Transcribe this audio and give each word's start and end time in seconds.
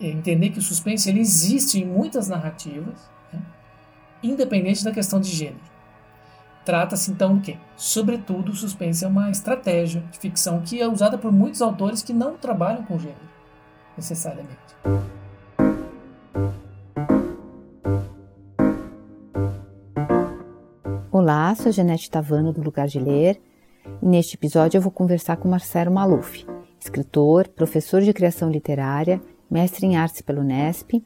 é 0.00 0.08
entender 0.08 0.50
que 0.50 0.58
o 0.58 0.62
suspense 0.62 1.08
ele 1.08 1.20
existe 1.20 1.80
em 1.80 1.84
muitas 1.84 2.28
narrativas, 2.28 3.10
né? 3.32 3.40
independente 4.22 4.84
da 4.84 4.90
questão 4.90 5.20
de 5.20 5.28
gênero. 5.28 5.74
Trata-se 6.64 7.10
então 7.10 7.36
do 7.36 7.42
quê? 7.42 7.58
Sobretudo, 7.76 8.50
o 8.50 8.56
suspense 8.56 9.04
é 9.04 9.08
uma 9.08 9.30
estratégia 9.30 10.02
de 10.10 10.18
ficção 10.18 10.62
que 10.62 10.80
é 10.80 10.88
usada 10.88 11.18
por 11.18 11.30
muitos 11.30 11.60
autores 11.60 12.02
que 12.02 12.12
não 12.12 12.36
trabalham 12.36 12.82
com 12.84 12.98
gênero, 12.98 13.18
necessariamente. 13.96 14.58
Olá, 21.12 21.54
sou 21.54 21.70
Janete 21.70 22.10
Tavano 22.10 22.52
do 22.52 22.62
Lugar 22.62 22.88
de 22.88 22.98
Ler 22.98 23.40
e 24.02 24.06
neste 24.06 24.34
episódio 24.34 24.78
eu 24.78 24.82
vou 24.82 24.90
conversar 24.90 25.36
com 25.36 25.48
Marcelo 25.48 25.92
Maluf, 25.92 26.44
escritor, 26.80 27.46
professor 27.48 28.00
de 28.00 28.12
criação 28.12 28.50
literária, 28.50 29.20
mestre 29.50 29.86
em 29.86 29.96
artes 29.96 30.20
pelo 30.20 30.40
Unesp 30.40 31.02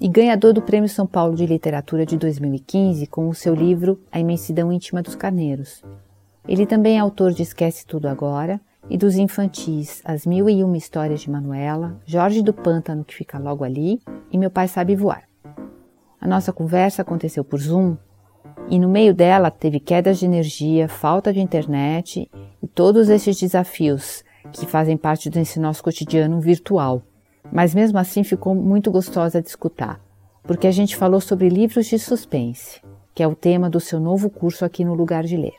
e 0.00 0.08
ganhador 0.08 0.52
do 0.52 0.62
Prêmio 0.62 0.88
São 0.88 1.06
Paulo 1.06 1.34
de 1.34 1.46
Literatura 1.46 2.06
de 2.06 2.16
2015 2.16 3.06
com 3.06 3.28
o 3.28 3.34
seu 3.34 3.54
livro 3.54 4.00
A 4.10 4.20
Imensidão 4.20 4.72
Íntima 4.72 5.02
dos 5.02 5.14
Carneiros. 5.14 5.82
Ele 6.46 6.66
também 6.66 6.96
é 6.96 7.00
autor 7.00 7.32
de 7.32 7.42
Esquece 7.42 7.86
Tudo 7.86 8.08
Agora 8.08 8.60
e 8.90 8.96
dos 8.96 9.16
infantis 9.16 10.02
As 10.04 10.26
Mil 10.26 10.48
e 10.48 10.64
Uma 10.64 10.76
Histórias 10.76 11.20
de 11.20 11.30
Manuela, 11.30 12.00
Jorge 12.04 12.42
do 12.42 12.52
Pântano, 12.52 13.04
que 13.04 13.14
fica 13.14 13.38
logo 13.38 13.64
ali, 13.64 14.00
e 14.30 14.38
Meu 14.38 14.50
Pai 14.50 14.66
Sabe 14.66 14.96
Voar. 14.96 15.22
A 16.20 16.26
nossa 16.26 16.52
conversa 16.52 17.02
aconteceu 17.02 17.44
por 17.44 17.60
Zoom 17.60 17.96
e 18.68 18.78
no 18.78 18.88
meio 18.88 19.14
dela 19.14 19.50
teve 19.50 19.80
quedas 19.80 20.18
de 20.18 20.24
energia, 20.24 20.88
falta 20.88 21.32
de 21.32 21.40
internet 21.40 22.30
e 22.62 22.68
todos 22.68 23.08
esses 23.08 23.38
desafios 23.38 24.24
que 24.52 24.66
fazem 24.66 24.96
parte 24.96 25.30
desse 25.30 25.58
nosso 25.58 25.82
cotidiano 25.82 26.40
virtual. 26.40 27.02
Mas 27.52 27.74
mesmo 27.74 27.98
assim 27.98 28.24
ficou 28.24 28.54
muito 28.54 28.90
gostosa 28.90 29.42
de 29.42 29.48
escutar, 29.48 30.00
porque 30.42 30.66
a 30.66 30.70
gente 30.70 30.96
falou 30.96 31.20
sobre 31.20 31.50
livros 31.50 31.86
de 31.86 31.98
suspense, 31.98 32.80
que 33.14 33.22
é 33.22 33.28
o 33.28 33.34
tema 33.34 33.68
do 33.68 33.78
seu 33.78 34.00
novo 34.00 34.30
curso 34.30 34.64
aqui 34.64 34.82
no 34.82 34.94
Lugar 34.94 35.24
de 35.24 35.36
Ler. 35.36 35.54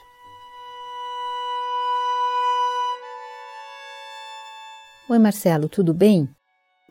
Oi, 5.08 5.20
Marcelo, 5.20 5.70
tudo 5.70 5.94
bem? 5.94 6.28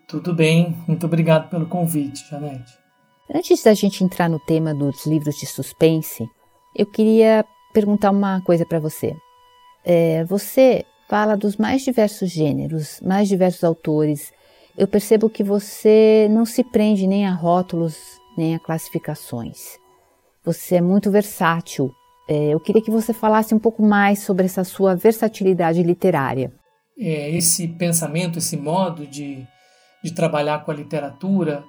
Tudo 0.06 0.33
bem, 0.33 0.77
muito 0.86 1.06
obrigado 1.06 1.50
pelo 1.50 1.66
convite, 1.66 2.25
Janete. 2.31 2.78
Antes 3.34 3.61
da 3.64 3.75
gente 3.75 4.05
entrar 4.05 4.28
no 4.28 4.39
tema 4.39 4.72
dos 4.72 5.05
livros 5.05 5.34
de 5.34 5.47
suspense, 5.47 6.25
eu 6.77 6.87
queria 6.87 7.44
perguntar 7.75 8.12
uma 8.12 8.41
coisa 8.42 8.64
para 8.64 8.78
você. 8.78 9.16
É, 9.84 10.22
você 10.27 10.84
fala 11.09 11.37
dos 11.37 11.56
mais 11.56 11.83
diversos 11.83 12.31
gêneros, 12.31 13.00
mais 13.03 13.28
diversos 13.28 13.64
autores. 13.64 14.33
Eu 14.77 14.89
percebo 14.89 15.28
que 15.28 15.45
você 15.45 16.28
não 16.31 16.47
se 16.47 16.65
prende 16.65 17.06
nem 17.06 17.27
a 17.27 17.33
rótulos, 17.33 17.97
nem 18.37 18.55
a 18.55 18.59
classificações. 18.59 19.78
Você 20.45 20.77
é 20.77 20.81
muito 20.81 21.11
versátil. 21.11 21.92
É, 22.28 22.48
eu 22.48 22.59
queria 22.59 22.81
que 22.81 22.91
você 22.91 23.12
falasse 23.12 23.55
um 23.55 23.59
pouco 23.59 23.83
mais 23.83 24.20
sobre 24.20 24.47
essa 24.47 24.65
sua 24.65 24.95
versatilidade 24.97 25.83
literária. 25.83 26.53
É, 26.98 27.31
esse 27.31 27.69
pensamento, 27.69 28.39
esse 28.39 28.56
modo 28.56 29.06
de, 29.06 29.47
de 30.03 30.15
trabalhar 30.15 30.65
com 30.65 30.70
a 30.70 30.75
literatura, 30.75 31.65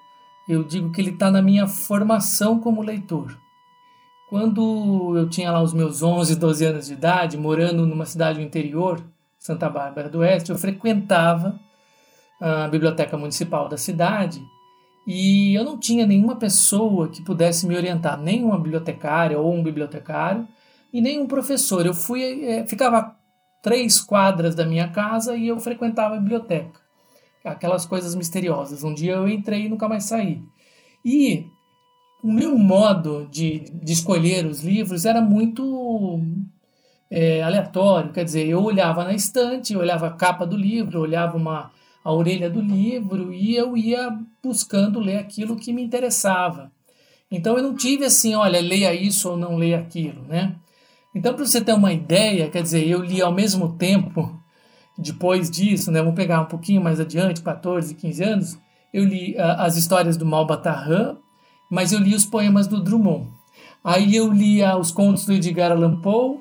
eu 0.48 0.64
digo 0.64 0.92
que 0.92 1.02
ele 1.02 1.12
está 1.12 1.30
na 1.30 1.42
minha 1.42 1.68
formação 1.68 2.60
como 2.60 2.82
leitor. 2.82 3.38
Quando 4.30 5.18
eu 5.18 5.30
tinha 5.30 5.52
lá 5.52 5.62
os 5.62 5.74
meus 5.74 6.02
11, 6.02 6.38
12 6.38 6.66
anos 6.66 6.86
de 6.88 6.94
idade, 6.94 7.38
morando 7.38 7.86
numa 7.86 8.06
cidade 8.06 8.40
do 8.40 8.46
interior, 8.46 9.04
Santa 9.38 9.70
Bárbara 9.70 10.10
do 10.10 10.20
Oeste, 10.20 10.52
eu 10.52 10.58
frequentava 10.58 11.60
a 12.46 12.68
biblioteca 12.68 13.18
municipal 13.18 13.70
da 13.70 13.78
cidade 13.78 14.44
e 15.08 15.54
eu 15.54 15.64
não 15.64 15.78
tinha 15.78 16.06
nenhuma 16.06 16.36
pessoa 16.36 17.08
que 17.08 17.22
pudesse 17.22 17.66
me 17.66 17.76
orientar, 17.76 18.20
nem 18.20 18.44
uma 18.44 18.58
bibliotecária 18.58 19.40
ou 19.40 19.54
um 19.54 19.64
bibliotecário 19.64 20.48
e 20.92 21.02
nem 21.02 21.20
um 21.20 21.28
professor. 21.28 21.86
Eu 21.86 21.94
fui, 21.94 22.44
é, 22.46 22.68
ficava 22.68 23.16
três 23.62 24.02
quadras 24.02 24.56
da 24.56 24.66
minha 24.66 24.90
casa 24.90 25.36
e 25.36 25.48
eu 25.48 25.60
frequentava 25.60 26.16
a 26.16 26.20
biblioteca 26.20 26.84
aquelas 27.44 27.86
coisas 27.86 28.16
misteriosas. 28.16 28.84
Um 28.84 28.94
dia 28.94 29.14
eu 29.14 29.28
entrei 29.28 29.66
e 29.66 29.70
nunca 29.70 29.88
mais 29.88 30.06
saí. 30.06 30.42
E 31.04 31.46
o 32.24 32.32
meu 32.32 32.58
modo 32.58 33.28
de, 33.30 33.60
de 33.60 33.92
escolher 33.92 34.46
os 34.46 34.64
livros 34.64 35.06
era 35.06 35.22
muito 35.22 36.22
é, 37.12 37.44
aleatório, 37.44 38.14
quer 38.14 38.24
dizer, 38.24 38.48
eu 38.48 38.64
olhava 38.64 39.04
na 39.04 39.14
estante, 39.14 39.76
olhava 39.76 40.08
a 40.08 40.14
capa 40.14 40.46
do 40.46 40.56
livro, 40.56 41.02
olhava 41.02 41.38
uma, 41.38 41.72
a 42.04 42.12
orelha 42.12 42.50
do 42.50 42.62
livro 42.62 43.34
e 43.34 43.56
eu 43.56 43.78
ia 43.78 44.12
buscando 44.44 45.00
ler 45.00 45.18
aquilo 45.18 45.56
que 45.56 45.72
me 45.72 45.82
interessava. 45.82 46.72
Então 47.32 47.58
eu 47.58 47.64
não 47.64 47.76
tive 47.76 48.06
assim, 48.06 48.36
olha, 48.36 48.60
leia 48.60 48.94
isso 48.94 49.30
ou 49.30 49.38
não 49.38 49.56
leia 49.56 49.80
aquilo, 49.80 50.24
né? 50.24 50.56
Então, 51.16 51.34
para 51.36 51.46
você 51.46 51.62
ter 51.62 51.74
uma 51.74 51.94
ideia, 51.94 52.50
quer 52.50 52.64
dizer, 52.64 52.88
eu 52.88 53.04
li 53.04 53.22
ao 53.22 53.32
mesmo 53.32 53.78
tempo 53.78 54.40
depois 54.98 55.50
disso, 55.50 55.92
né, 55.92 56.00
vamos 56.00 56.16
pegar 56.16 56.42
um 56.42 56.46
pouquinho 56.46 56.82
mais 56.82 57.00
adiante, 57.00 57.42
14, 57.42 57.96
15 57.96 58.24
anos, 58.24 58.60
eu 58.94 59.04
li 59.04 59.36
uh, 59.36 59.62
as 59.62 59.76
histórias 59.76 60.18
do 60.18 60.26
Malbatarran, 60.26 61.18
mas 61.70 61.92
eu 61.92 62.00
li 62.00 62.14
os 62.14 62.26
poemas 62.26 62.68
do 62.68 62.82
Drummond. 62.82 63.28
Aí 63.84 64.16
eu 64.16 64.32
li 64.32 64.62
uh, 64.62 64.78
os 64.78 64.92
contos 64.92 65.26
do 65.26 65.34
Edgar 65.34 65.72
Allan 65.72 66.00
Poe, 66.00 66.38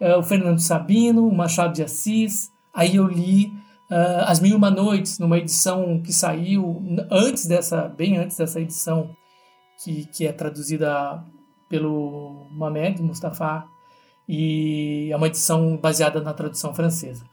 uh, 0.00 0.18
o 0.18 0.22
Fernando 0.22 0.60
Sabino, 0.60 1.26
o 1.26 1.34
Machado 1.34 1.74
de 1.74 1.82
Assis. 1.82 2.50
Aí 2.72 2.94
eu 2.94 3.06
li 3.08 3.52
As 3.88 4.40
Mil 4.40 4.52
e 4.52 4.54
Uma 4.54 4.70
Noites, 4.70 5.18
numa 5.18 5.38
edição 5.38 6.00
que 6.02 6.12
saiu 6.12 6.82
antes 7.10 7.46
dessa, 7.46 7.88
bem 7.88 8.16
antes 8.18 8.36
dessa 8.36 8.60
edição, 8.60 9.10
que, 9.82 10.06
que 10.06 10.26
é 10.26 10.32
traduzida 10.32 11.22
pelo 11.68 12.46
Mamed 12.50 13.02
Mustafa, 13.02 13.64
e 14.28 15.08
é 15.12 15.16
uma 15.16 15.28
edição 15.28 15.76
baseada 15.76 16.20
na 16.20 16.32
tradução 16.32 16.74
francesa. 16.74 17.24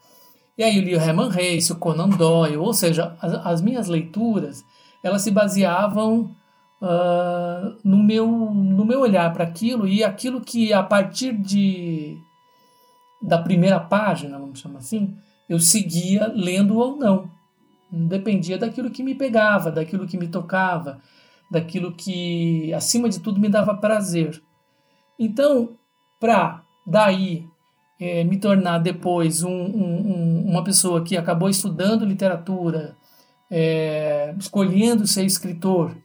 E 0.55 0.63
aí 0.63 0.77
eu 0.77 0.83
li 0.83 0.95
o 0.95 1.01
Herman 1.01 1.31
Hesse, 1.35 1.71
o 1.71 1.77
Conan 1.77 2.09
Doyle, 2.09 2.57
ou 2.57 2.73
seja, 2.73 3.17
as, 3.19 3.33
as 3.33 3.61
minhas 3.61 3.87
leituras 3.87 4.63
elas 5.03 5.21
se 5.21 5.31
baseavam 5.31 6.31
uh, 6.81 7.77
no, 7.83 8.01
meu, 8.01 8.27
no 8.27 8.85
meu 8.85 9.01
olhar 9.01 9.33
para 9.33 9.43
aquilo 9.43 9.85
e 9.87 10.03
aquilo 10.03 10.39
que 10.39 10.71
a 10.71 10.81
partir 10.81 11.33
de 11.33 12.17
da 13.21 13.37
primeira 13.37 13.79
página, 13.79 14.37
vamos 14.37 14.59
chamar 14.59 14.79
assim, 14.79 15.15
eu 15.53 15.59
seguia 15.59 16.31
lendo 16.33 16.79
ou 16.79 16.97
não. 16.97 17.29
Dependia 17.91 18.57
daquilo 18.57 18.89
que 18.89 19.03
me 19.03 19.13
pegava, 19.13 19.69
daquilo 19.69 20.07
que 20.07 20.17
me 20.17 20.27
tocava, 20.27 20.99
daquilo 21.49 21.93
que, 21.93 22.73
acima 22.73 23.07
de 23.07 23.19
tudo, 23.19 23.39
me 23.39 23.47
dava 23.47 23.77
prazer. 23.77 24.41
Então, 25.19 25.77
para 26.19 26.63
daí 26.87 27.45
é, 27.99 28.23
me 28.23 28.39
tornar 28.39 28.79
depois 28.79 29.43
um, 29.43 29.51
um, 29.51 30.43
uma 30.49 30.63
pessoa 30.63 31.03
que 31.03 31.15
acabou 31.15 31.47
estudando 31.47 32.03
literatura, 32.03 32.97
é, 33.51 34.33
escolhendo 34.39 35.05
ser 35.05 35.23
escritor, 35.23 35.95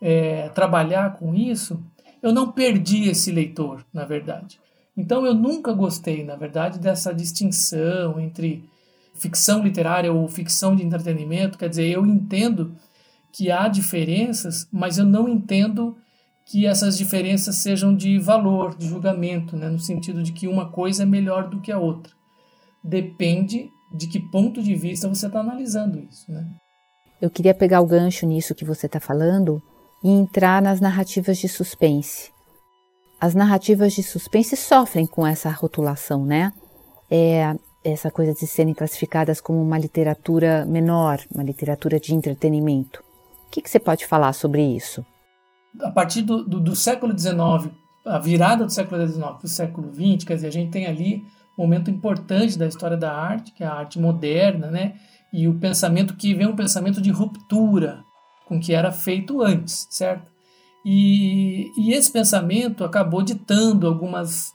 é, 0.00 0.50
trabalhar 0.50 1.14
com 1.14 1.34
isso, 1.34 1.82
eu 2.22 2.32
não 2.32 2.52
perdi 2.52 3.08
esse 3.08 3.32
leitor, 3.32 3.84
na 3.92 4.04
verdade. 4.04 4.60
Então 4.96 5.26
eu 5.26 5.34
nunca 5.34 5.72
gostei, 5.72 6.22
na 6.22 6.36
verdade, 6.36 6.78
dessa 6.78 7.12
distinção 7.12 8.20
entre 8.20 8.72
ficção 9.14 9.62
literária 9.62 10.12
ou 10.12 10.28
ficção 10.28 10.74
de 10.74 10.84
entretenimento. 10.84 11.56
Quer 11.56 11.68
dizer, 11.68 11.88
eu 11.88 12.04
entendo 12.04 12.76
que 13.32 13.50
há 13.50 13.68
diferenças, 13.68 14.68
mas 14.72 14.98
eu 14.98 15.04
não 15.04 15.28
entendo 15.28 15.96
que 16.44 16.66
essas 16.66 16.98
diferenças 16.98 17.56
sejam 17.56 17.94
de 17.96 18.18
valor, 18.18 18.76
de 18.76 18.86
julgamento, 18.86 19.56
né? 19.56 19.68
no 19.68 19.78
sentido 19.78 20.22
de 20.22 20.32
que 20.32 20.46
uma 20.46 20.70
coisa 20.70 21.04
é 21.04 21.06
melhor 21.06 21.48
do 21.48 21.60
que 21.60 21.72
a 21.72 21.78
outra. 21.78 22.12
Depende 22.82 23.70
de 23.94 24.06
que 24.08 24.20
ponto 24.20 24.62
de 24.62 24.74
vista 24.74 25.08
você 25.08 25.26
está 25.26 25.40
analisando 25.40 25.98
isso. 25.98 26.30
Né? 26.30 26.46
Eu 27.20 27.30
queria 27.30 27.54
pegar 27.54 27.80
o 27.80 27.86
gancho 27.86 28.26
nisso 28.26 28.54
que 28.54 28.64
você 28.64 28.86
está 28.86 29.00
falando 29.00 29.62
e 30.02 30.10
entrar 30.10 30.60
nas 30.60 30.80
narrativas 30.80 31.38
de 31.38 31.48
suspense. 31.48 32.30
As 33.18 33.34
narrativas 33.34 33.94
de 33.94 34.02
suspense 34.02 34.54
sofrem 34.54 35.06
com 35.06 35.26
essa 35.26 35.48
rotulação, 35.48 36.26
né? 36.26 36.52
É 37.10 37.54
essa 37.84 38.10
coisa 38.10 38.32
de 38.32 38.46
serem 38.46 38.74
classificadas 38.74 39.40
como 39.40 39.60
uma 39.60 39.78
literatura 39.78 40.64
menor, 40.64 41.20
uma 41.32 41.44
literatura 41.44 42.00
de 42.00 42.14
entretenimento. 42.14 43.04
O 43.46 43.50
que, 43.50 43.60
que 43.60 43.70
você 43.70 43.78
pode 43.78 44.06
falar 44.06 44.32
sobre 44.32 44.62
isso? 44.62 45.04
a 45.80 45.90
partir 45.90 46.22
do, 46.22 46.44
do, 46.44 46.60
do 46.60 46.76
século 46.76 47.16
XIX, 47.18 47.72
a 48.04 48.18
virada 48.18 48.64
do 48.64 48.72
século 48.72 49.06
XIX 49.06 49.20
para 49.20 49.44
o 49.44 49.48
século 49.48 49.92
XX, 49.92 50.24
quer 50.24 50.34
dizer, 50.34 50.48
a 50.48 50.52
gente 50.52 50.70
tem 50.70 50.86
ali 50.86 51.24
um 51.58 51.62
momento 51.62 51.90
importante 51.90 52.58
da 52.58 52.66
história 52.66 52.96
da 52.96 53.12
arte, 53.12 53.52
que 53.52 53.64
é 53.64 53.66
a 53.66 53.74
arte 53.74 53.98
moderna, 53.98 54.70
né? 54.70 54.94
E 55.32 55.48
o 55.48 55.58
pensamento 55.58 56.16
que 56.16 56.34
vem 56.34 56.46
um 56.46 56.56
pensamento 56.56 57.00
de 57.00 57.10
ruptura 57.10 58.04
com 58.46 58.56
o 58.56 58.60
que 58.60 58.72
era 58.74 58.92
feito 58.92 59.42
antes, 59.42 59.86
certo? 59.90 60.30
E, 60.84 61.70
e 61.78 61.92
esse 61.92 62.12
pensamento 62.12 62.84
acabou 62.84 63.22
ditando 63.22 63.86
algumas 63.86 64.52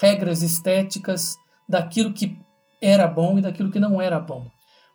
regras 0.00 0.42
estéticas 0.42 1.36
daquilo 1.68 2.12
que 2.12 2.36
era 2.80 3.06
bom 3.06 3.38
e 3.38 3.42
daquilo 3.42 3.70
que 3.70 3.80
não 3.80 4.00
era 4.00 4.18
bom. 4.18 4.46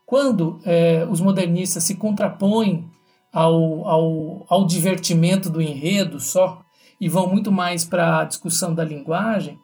Quando 0.06 0.60
é, 0.66 1.08
os 1.10 1.22
modernistas 1.22 1.84
se 1.84 1.96
contrapõem 1.96 2.90
ao, 3.32 3.88
ao, 3.88 4.46
ao 4.48 4.66
divertimento 4.66 5.50
do 5.50 5.62
enredo 5.62 6.20
só 6.20 6.62
e 7.00 7.10
vão 7.10 7.28
muito 7.28 7.52
mais 7.52 7.84
para 7.84 8.20
a 8.20 8.24
discussão 8.24 8.74
da 8.74 8.84
linguagem, 8.84 9.58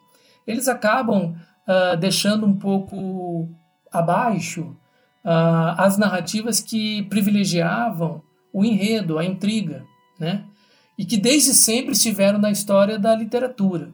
eles 0.46 0.66
acabam 0.66 1.34
uh, 1.66 1.96
deixando 1.96 2.44
um 2.44 2.56
pouco 2.56 3.48
abaixo 3.92 4.62
uh, 5.24 5.74
as 5.78 5.96
narrativas 5.96 6.60
que 6.60 7.02
privilegiavam 7.04 8.22
o 8.52 8.64
enredo, 8.64 9.18
a 9.18 9.24
intriga, 9.24 9.84
né? 10.18 10.44
e 10.98 11.04
que 11.04 11.16
desde 11.16 11.54
sempre 11.54 11.92
estiveram 11.92 12.38
na 12.38 12.50
história 12.50 12.98
da 12.98 13.14
literatura. 13.14 13.92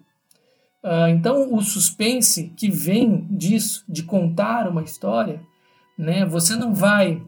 Uh, 0.87 1.09
então, 1.09 1.53
o 1.53 1.61
suspense 1.61 2.53
que 2.57 2.71
vem 2.71 3.27
disso, 3.29 3.85
de 3.89 4.05
contar 4.05 4.69
uma 4.69 4.85
história, 4.85 5.41
né? 5.99 6.25
você 6.25 6.55
não 6.55 6.73
vai 6.73 7.21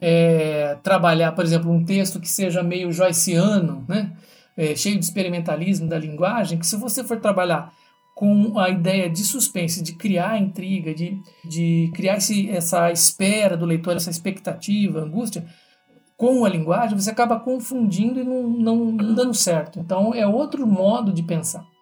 é, 0.00 0.76
trabalhar, 0.80 1.32
por 1.32 1.44
exemplo, 1.44 1.72
um 1.72 1.84
texto 1.84 2.20
que 2.20 2.28
seja 2.28 2.62
meio 2.62 2.92
joyceano, 2.92 3.84
né? 3.88 4.12
É, 4.56 4.76
cheio 4.76 4.96
de 4.96 5.04
experimentalismo 5.04 5.88
da 5.88 5.98
linguagem, 5.98 6.56
que 6.56 6.66
se 6.66 6.76
você 6.76 7.02
for 7.02 7.18
trabalhar 7.18 7.72
com 8.14 8.56
a 8.60 8.70
ideia 8.70 9.10
de 9.10 9.24
suspense, 9.24 9.82
de 9.82 9.96
criar 9.96 10.40
intriga, 10.40 10.94
de, 10.94 11.20
de 11.44 11.90
criar 11.92 12.18
esse, 12.18 12.48
essa 12.48 12.92
espera 12.92 13.56
do 13.56 13.66
leitor, 13.66 13.96
essa 13.96 14.10
expectativa, 14.10 15.00
angústia, 15.00 15.44
com 16.16 16.44
a 16.44 16.48
linguagem, 16.48 16.96
você 16.96 17.10
acaba 17.10 17.40
confundindo 17.40 18.20
e 18.20 18.24
não, 18.24 18.48
não, 18.48 18.76
não 18.92 19.14
dando 19.14 19.34
certo. 19.34 19.80
Então, 19.80 20.14
é 20.14 20.24
outro 20.24 20.64
modo 20.64 21.12
de 21.12 21.24
pensar. 21.24 21.73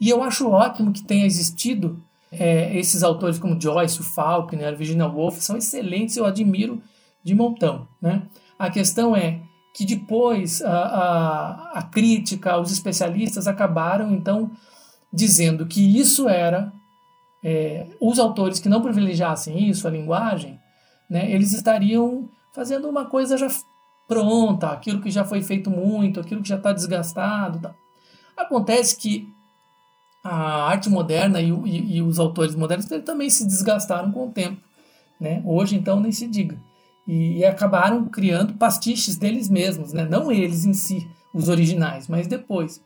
E 0.00 0.08
eu 0.08 0.22
acho 0.22 0.48
ótimo 0.48 0.92
que 0.92 1.02
tenha 1.02 1.26
existido 1.26 2.02
é, 2.32 2.76
esses 2.76 3.02
autores 3.02 3.38
como 3.38 3.60
Joyce, 3.60 4.00
o 4.00 4.04
Faulkner, 4.04 4.68
a 4.68 4.72
Virginia 4.72 5.06
Woolf, 5.06 5.40
são 5.40 5.56
excelentes, 5.56 6.16
eu 6.16 6.24
admiro 6.24 6.80
de 7.22 7.34
montão. 7.34 7.86
Né? 8.00 8.22
A 8.58 8.70
questão 8.70 9.14
é 9.14 9.40
que 9.74 9.84
depois 9.84 10.62
a, 10.62 10.72
a, 10.72 11.78
a 11.78 11.82
crítica, 11.82 12.58
os 12.58 12.72
especialistas 12.72 13.46
acabaram 13.46 14.12
então 14.12 14.50
dizendo 15.12 15.66
que 15.66 15.98
isso 15.98 16.28
era 16.28 16.72
é, 17.42 17.86
os 18.00 18.18
autores 18.18 18.58
que 18.58 18.68
não 18.68 18.82
privilegiassem 18.82 19.68
isso, 19.68 19.86
a 19.86 19.90
linguagem, 19.90 20.58
né, 21.08 21.30
eles 21.30 21.52
estariam 21.52 22.28
fazendo 22.52 22.88
uma 22.88 23.06
coisa 23.06 23.36
já 23.36 23.48
pronta, 24.06 24.68
aquilo 24.68 25.00
que 25.00 25.10
já 25.10 25.24
foi 25.24 25.42
feito 25.42 25.70
muito, 25.70 26.20
aquilo 26.20 26.42
que 26.42 26.48
já 26.48 26.56
está 26.56 26.72
desgastado. 26.72 27.60
Tá. 27.60 27.74
Acontece 28.36 28.96
que 28.96 29.28
a 30.22 30.64
arte 30.68 30.90
moderna 30.90 31.40
e, 31.40 31.50
e, 31.50 31.96
e, 31.96 32.02
os 32.02 32.18
autores 32.18 32.54
modernos 32.54 32.86
também 33.04 33.30
se 33.30 33.46
desgastaram 33.46 34.12
com 34.12 34.28
o 34.28 34.30
tempo. 34.30 34.60
Né? 35.18 35.42
Hoje, 35.44 35.76
então, 35.76 36.00
nem 36.00 36.12
se 36.12 36.26
diga. 36.26 36.58
E, 37.06 37.38
e 37.38 37.44
acabaram 37.44 38.04
criando 38.06 38.54
pastiches 38.54 39.16
deles 39.16 39.48
mesmos, 39.48 39.92
né? 39.92 40.04
não 40.04 40.30
eles 40.30 40.64
em 40.64 40.74
si, 40.74 41.08
os 41.34 41.48
originais, 41.48 42.08
mas 42.08 42.26
depois. 42.26 42.82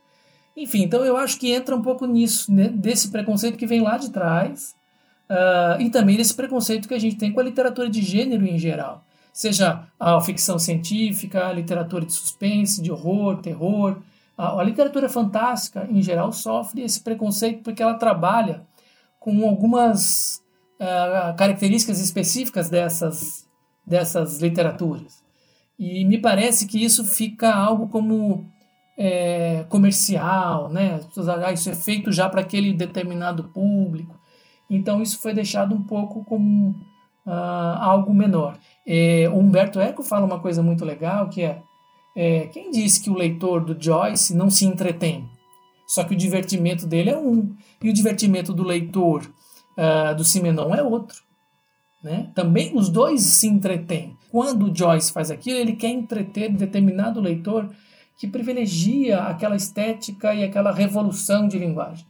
Enfim, 0.56 0.82
então 0.82 1.04
eu 1.04 1.16
acho 1.16 1.38
que 1.38 1.52
entra 1.52 1.74
um 1.74 1.82
pouco 1.82 2.06
nisso, 2.06 2.52
né? 2.52 2.68
desse 2.68 3.08
preconceito 3.08 3.58
que 3.58 3.66
vem 3.66 3.80
lá 3.80 3.98
de 3.98 4.10
trás, 4.10 4.74
uh, 5.28 5.80
e 5.80 5.90
também 5.90 6.16
desse 6.16 6.34
preconceito 6.34 6.86
que 6.86 6.94
a 6.94 6.98
gente 6.98 7.16
tem 7.16 7.32
com 7.32 7.40
a 7.40 7.44
literatura 7.44 7.90
de 7.90 8.00
gênero 8.02 8.46
em 8.46 8.58
geral. 8.58 9.04
Seja 9.32 9.88
a 9.98 10.20
ficção 10.20 10.60
científica, 10.60 11.48
a 11.48 11.52
literatura 11.52 12.06
de 12.06 12.12
suspense, 12.12 12.80
de 12.80 12.92
horror, 12.92 13.38
terror, 13.38 14.00
a, 14.36 14.60
a 14.60 14.62
literatura 14.62 15.08
fantástica, 15.08 15.86
em 15.90 16.02
geral, 16.02 16.32
sofre 16.32 16.82
esse 16.82 17.00
preconceito 17.00 17.62
porque 17.62 17.82
ela 17.82 17.94
trabalha 17.94 18.66
com 19.18 19.48
algumas 19.48 20.42
uh, 20.80 21.34
características 21.36 22.00
específicas 22.00 22.68
dessas, 22.68 23.48
dessas 23.86 24.40
literaturas. 24.40 25.24
E 25.78 26.04
me 26.04 26.18
parece 26.18 26.66
que 26.66 26.82
isso 26.82 27.04
fica 27.04 27.52
algo 27.52 27.88
como 27.88 28.46
é, 28.96 29.64
comercial, 29.68 30.68
né? 30.68 30.94
As 30.94 31.06
pessoas, 31.06 31.28
ah, 31.28 31.52
isso 31.52 31.68
é 31.70 31.74
feito 31.74 32.12
já 32.12 32.28
para 32.28 32.40
aquele 32.40 32.72
determinado 32.72 33.44
público. 33.44 34.18
Então 34.70 35.02
isso 35.02 35.20
foi 35.20 35.34
deixado 35.34 35.74
um 35.74 35.82
pouco 35.82 36.24
como 36.24 36.70
uh, 37.26 37.78
algo 37.80 38.14
menor. 38.14 38.56
É, 38.86 39.28
o 39.28 39.38
Humberto 39.38 39.80
Eco 39.80 40.02
fala 40.02 40.24
uma 40.24 40.40
coisa 40.40 40.62
muito 40.62 40.84
legal 40.84 41.28
que 41.28 41.42
é 41.42 41.60
é, 42.16 42.46
quem 42.46 42.70
disse 42.70 43.02
que 43.02 43.10
o 43.10 43.14
leitor 43.14 43.64
do 43.64 43.80
Joyce 43.80 44.34
não 44.34 44.48
se 44.48 44.64
entretém? 44.64 45.28
Só 45.86 46.04
que 46.04 46.14
o 46.14 46.16
divertimento 46.16 46.86
dele 46.86 47.10
é 47.10 47.18
um, 47.18 47.54
e 47.82 47.90
o 47.90 47.92
divertimento 47.92 48.52
do 48.52 48.62
leitor 48.62 49.22
uh, 49.76 50.14
do 50.14 50.24
Simenon 50.24 50.74
é 50.74 50.82
outro. 50.82 51.22
Né? 52.02 52.30
Também 52.34 52.76
os 52.76 52.88
dois 52.88 53.22
se 53.22 53.46
entretêm. 53.46 54.16
Quando 54.30 54.66
o 54.70 54.74
Joyce 54.74 55.12
faz 55.12 55.30
aquilo, 55.30 55.58
ele 55.58 55.74
quer 55.74 55.88
entreter 55.88 56.52
determinado 56.52 57.20
leitor 57.20 57.70
que 58.18 58.28
privilegia 58.28 59.22
aquela 59.22 59.56
estética 59.56 60.34
e 60.34 60.44
aquela 60.44 60.72
revolução 60.72 61.48
de 61.48 61.58
linguagem. 61.58 62.06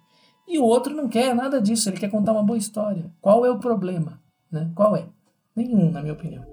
E 0.47 0.59
o 0.59 0.65
outro 0.65 0.95
não 0.95 1.09
quer 1.09 1.35
nada 1.35 1.61
disso, 1.61 1.89
ele 1.89 1.97
quer 1.97 2.11
contar 2.11 2.33
uma 2.33 2.43
boa 2.43 2.59
história. 2.59 3.11
Qual 3.21 3.47
é 3.47 3.51
o 3.51 3.59
problema? 3.59 4.21
Né? 4.51 4.71
Qual 4.75 4.95
é? 4.95 5.06
Nenhum, 5.56 5.91
na 5.91 6.03
minha 6.03 6.12
opinião. 6.12 6.45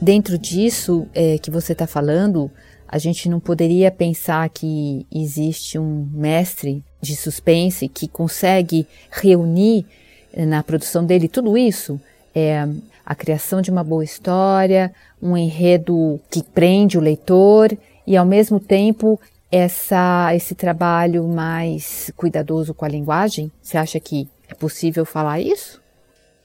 Dentro 0.00 0.38
disso 0.38 1.06
é, 1.14 1.36
que 1.38 1.50
você 1.50 1.72
está 1.72 1.86
falando, 1.86 2.50
a 2.88 2.98
gente 2.98 3.28
não 3.28 3.38
poderia 3.38 3.90
pensar 3.90 4.48
que 4.48 5.06
existe 5.12 5.78
um 5.78 6.08
mestre 6.12 6.82
de 7.00 7.14
suspense 7.14 7.86
que 7.86 8.08
consegue 8.08 8.86
reunir 9.10 9.86
eh, 10.32 10.44
na 10.44 10.62
produção 10.62 11.04
dele 11.04 11.28
tudo 11.28 11.56
isso? 11.56 12.00
É, 12.34 12.66
a 13.04 13.14
criação 13.14 13.60
de 13.60 13.70
uma 13.70 13.84
boa 13.84 14.02
história, 14.02 14.92
um 15.22 15.36
enredo 15.36 16.18
que 16.30 16.42
prende 16.42 16.96
o 16.96 17.00
leitor 17.00 17.76
e, 18.06 18.16
ao 18.16 18.24
mesmo 18.24 18.58
tempo, 18.58 19.20
essa, 19.52 20.34
esse 20.34 20.54
trabalho 20.54 21.28
mais 21.28 22.10
cuidadoso 22.16 22.72
com 22.72 22.84
a 22.84 22.88
linguagem? 22.88 23.52
Você 23.60 23.76
acha 23.76 24.00
que 24.00 24.28
é 24.48 24.54
possível 24.54 25.04
falar 25.04 25.40
isso? 25.40 25.80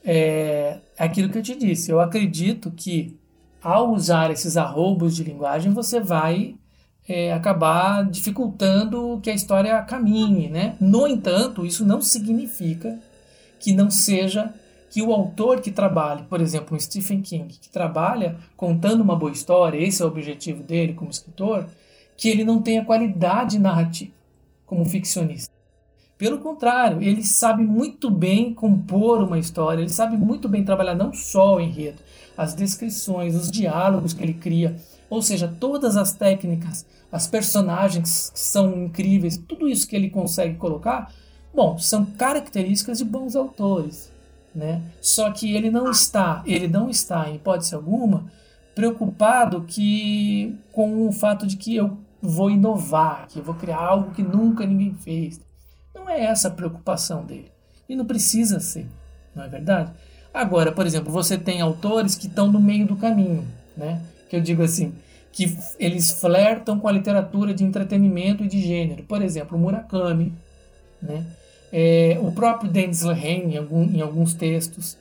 É 0.04 0.78
aquilo 0.98 1.28
que 1.28 1.38
eu 1.38 1.42
te 1.42 1.56
disse. 1.56 1.90
Eu 1.90 2.00
acredito 2.00 2.70
que 2.70 3.16
ao 3.62 3.92
usar 3.92 4.30
esses 4.30 4.56
arrobos 4.56 5.16
de 5.16 5.24
linguagem, 5.24 5.72
você 5.72 6.00
vai 6.00 6.56
é, 7.08 7.32
acabar 7.32 8.04
dificultando 8.04 9.20
que 9.22 9.30
a 9.30 9.34
história 9.34 9.80
caminhe, 9.82 10.48
né? 10.48 10.76
No 10.80 11.06
entanto, 11.06 11.64
isso 11.64 11.84
não 11.84 12.00
significa 12.00 12.98
que 13.58 13.72
não 13.72 13.90
seja 13.90 14.52
que 14.90 15.02
o 15.02 15.12
autor 15.12 15.60
que 15.60 15.70
trabalhe, 15.70 16.22
por 16.24 16.40
exemplo, 16.40 16.76
um 16.76 16.80
Stephen 16.80 17.20
King, 17.20 17.48
que 17.60 17.68
trabalha 17.68 18.36
contando 18.56 19.02
uma 19.02 19.16
boa 19.16 19.32
história, 19.32 19.78
esse 19.78 20.02
é 20.02 20.04
o 20.04 20.08
objetivo 20.08 20.62
dele 20.62 20.94
como 20.94 21.10
escritor, 21.10 21.66
que 22.16 22.28
ele 22.28 22.44
não 22.44 22.62
tenha 22.62 22.84
qualidade 22.84 23.58
narrativa 23.58 24.12
como 24.64 24.84
ficcionista. 24.84 25.55
Pelo 26.18 26.38
contrário, 26.38 27.02
ele 27.02 27.22
sabe 27.22 27.62
muito 27.62 28.10
bem 28.10 28.54
compor 28.54 29.22
uma 29.22 29.38
história, 29.38 29.82
ele 29.82 29.90
sabe 29.90 30.16
muito 30.16 30.48
bem 30.48 30.64
trabalhar 30.64 30.94
não 30.94 31.12
só 31.12 31.56
o 31.56 31.60
enredo, 31.60 31.98
as 32.36 32.54
descrições, 32.54 33.34
os 33.34 33.50
diálogos 33.50 34.14
que 34.14 34.22
ele 34.22 34.32
cria, 34.32 34.76
ou 35.10 35.20
seja, 35.20 35.46
todas 35.46 35.94
as 35.94 36.14
técnicas, 36.14 36.86
as 37.12 37.26
personagens 37.26 38.30
que 38.30 38.40
são 38.40 38.84
incríveis, 38.84 39.36
tudo 39.36 39.68
isso 39.68 39.86
que 39.86 39.94
ele 39.94 40.08
consegue 40.08 40.54
colocar, 40.54 41.12
bom, 41.54 41.76
são 41.76 42.06
características 42.06 42.98
de 42.98 43.04
bons 43.04 43.36
autores, 43.36 44.10
né? 44.54 44.82
Só 45.02 45.30
que 45.30 45.54
ele 45.54 45.70
não 45.70 45.90
está, 45.90 46.42
ele 46.46 46.66
não 46.66 46.88
está, 46.88 47.28
em 47.28 47.36
hipótese 47.36 47.74
alguma, 47.74 48.24
preocupado 48.74 49.64
que 49.66 50.56
com 50.72 51.06
o 51.06 51.12
fato 51.12 51.46
de 51.46 51.58
que 51.58 51.76
eu 51.76 51.98
vou 52.22 52.50
inovar, 52.50 53.28
que 53.28 53.38
eu 53.38 53.44
vou 53.44 53.54
criar 53.54 53.78
algo 53.78 54.12
que 54.12 54.22
nunca 54.22 54.66
ninguém 54.66 54.94
fez. 54.94 55.45
Não 55.96 56.10
é 56.10 56.26
essa 56.26 56.48
a 56.48 56.50
preocupação 56.50 57.24
dele. 57.24 57.50
E 57.88 57.96
não 57.96 58.04
precisa 58.04 58.60
ser, 58.60 58.86
não 59.34 59.42
é 59.44 59.48
verdade? 59.48 59.90
Agora, 60.32 60.70
por 60.70 60.86
exemplo, 60.86 61.10
você 61.10 61.38
tem 61.38 61.62
autores 61.62 62.14
que 62.14 62.26
estão 62.26 62.52
no 62.52 62.60
meio 62.60 62.86
do 62.86 62.94
caminho, 62.94 63.48
né? 63.74 64.02
Que 64.28 64.36
eu 64.36 64.40
digo 64.42 64.62
assim, 64.62 64.92
que 65.32 65.56
eles 65.78 66.10
flertam 66.10 66.78
com 66.78 66.86
a 66.86 66.92
literatura 66.92 67.54
de 67.54 67.64
entretenimento 67.64 68.44
e 68.44 68.46
de 68.46 68.60
gênero. 68.60 69.02
Por 69.04 69.22
exemplo, 69.22 69.58
Murakami, 69.58 70.34
né? 71.00 71.24
É, 71.72 72.18
o 72.20 72.30
próprio 72.32 72.70
Dennis 72.70 73.02
Lehane 73.02 73.54
em, 73.54 73.56
algum, 73.56 73.82
em, 73.82 74.00
alguns 74.02 74.34
textos, 74.34 74.98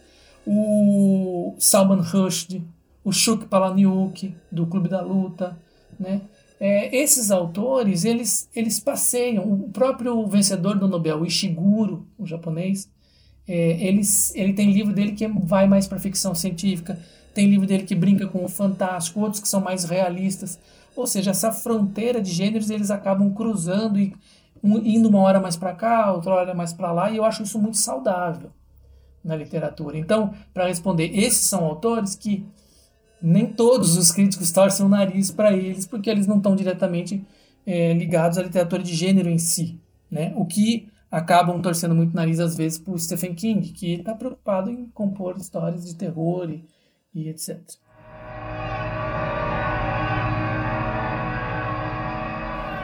o 0.48 1.54
Salman 1.60 2.02
Rushdie, 2.02 2.64
o 3.04 3.12
Shuk 3.12 3.46
Palahniuk, 3.46 4.34
do 4.50 4.66
Clube 4.66 4.88
da 4.88 5.02
Luta, 5.02 5.58
né? 6.00 6.22
É, 6.60 6.96
esses 6.96 7.32
autores, 7.32 8.06
eles, 8.06 8.50
eles 8.56 8.80
passeiam, 8.80 9.44
o 9.44 9.70
próprio 9.70 10.26
vencedor 10.28 10.78
do 10.80 10.88
Nobel, 10.88 11.26
Ishiguro, 11.26 12.08
o 12.18 12.26
japonês, 12.26 12.90
é, 13.48 13.72
ele, 13.86 14.02
ele 14.34 14.54
tem 14.54 14.72
livro 14.72 14.94
dele 14.94 15.12
que 15.14 15.28
vai 15.28 15.68
mais 15.68 15.88
para 15.88 16.00
ficção 16.00 16.34
científica, 16.34 16.98
tem 17.34 17.50
livro 17.50 17.68
dele 17.68 17.84
que 17.84 17.94
brinca 17.96 18.28
com 18.28 18.44
o 18.44 18.48
fantástico, 18.50 19.20
outros 19.20 19.42
que 19.42 19.48
são 19.48 19.62
mais 19.62 19.84
realistas. 19.84 20.58
Ou 20.96 21.06
seja, 21.06 21.32
essa 21.32 21.52
fronteira 21.52 22.22
de 22.22 22.32
gêneros 22.32 22.70
eles 22.70 22.90
acabam 22.90 23.34
cruzando 23.34 24.00
e 24.00 24.14
um, 24.64 24.78
indo 24.80 25.10
uma 25.10 25.20
hora 25.20 25.40
mais 25.40 25.58
para 25.58 25.74
cá, 25.76 26.12
outra 26.14 26.34
hora 26.34 26.54
mais 26.56 26.74
para 26.74 26.92
lá, 26.92 27.12
e 27.12 27.18
eu 27.18 27.26
acho 27.26 27.44
isso 27.44 27.60
muito 27.60 27.78
saudável. 27.78 28.52
na 29.24 29.36
literatura. 29.36 29.98
Então, 29.98 30.34
para 30.54 30.68
responder, 30.68 31.12
esses 31.18 31.48
são 31.48 31.66
autores 31.66 32.16
que 32.16 32.46
nem 33.26 33.48
todos 33.48 33.98
os 33.98 34.12
críticos 34.12 34.52
torcem 34.52 34.86
o 34.86 34.90
nariz 34.90 35.32
para 35.32 35.52
eles, 35.52 35.88
porque 35.88 36.12
eles 36.12 36.28
não 36.28 36.38
estão 36.38 36.56
diretamente 36.56 37.26
é, 37.66 37.92
ligados 37.92 38.38
à 38.38 38.44
literatura 38.44 38.84
de 38.84 38.94
gênero 38.94 39.28
em 39.30 39.40
si. 39.40 39.82
Né? 40.12 40.32
O 40.36 40.46
que 40.46 40.88
acabam 41.10 41.60
torcendo 41.60 41.96
muito 41.96 42.14
o 42.14 42.16
nariz, 42.16 42.40
às 42.40 42.56
vezes, 42.56 42.78
por 42.78 43.00
Stephen 43.00 43.34
King, 43.34 43.68
que 43.70 43.94
está 43.94 44.14
preocupado 44.14 44.70
em 44.70 44.86
compor 44.90 45.38
histórias 45.38 45.84
de 45.86 45.96
terror 45.96 46.52
e, 46.52 46.64
e 47.16 47.28
etc. 47.28 47.60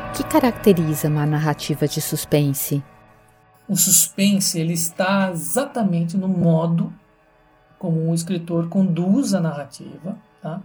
O 0.10 0.14
que 0.14 0.24
caracteriza 0.24 1.08
uma 1.08 1.26
narrativa 1.28 1.88
de 1.88 2.02
suspense? 2.02 2.84
O 3.70 3.76
suspense 3.76 4.60
ele 4.60 4.74
está 4.74 5.30
exatamente 5.32 6.18
no 6.18 6.28
modo 6.28 6.92
como 7.78 8.10
o 8.10 8.14
escritor 8.14 8.70
conduz 8.70 9.34
a 9.34 9.40
narrativa, 9.40 10.18
tá? 10.42 10.62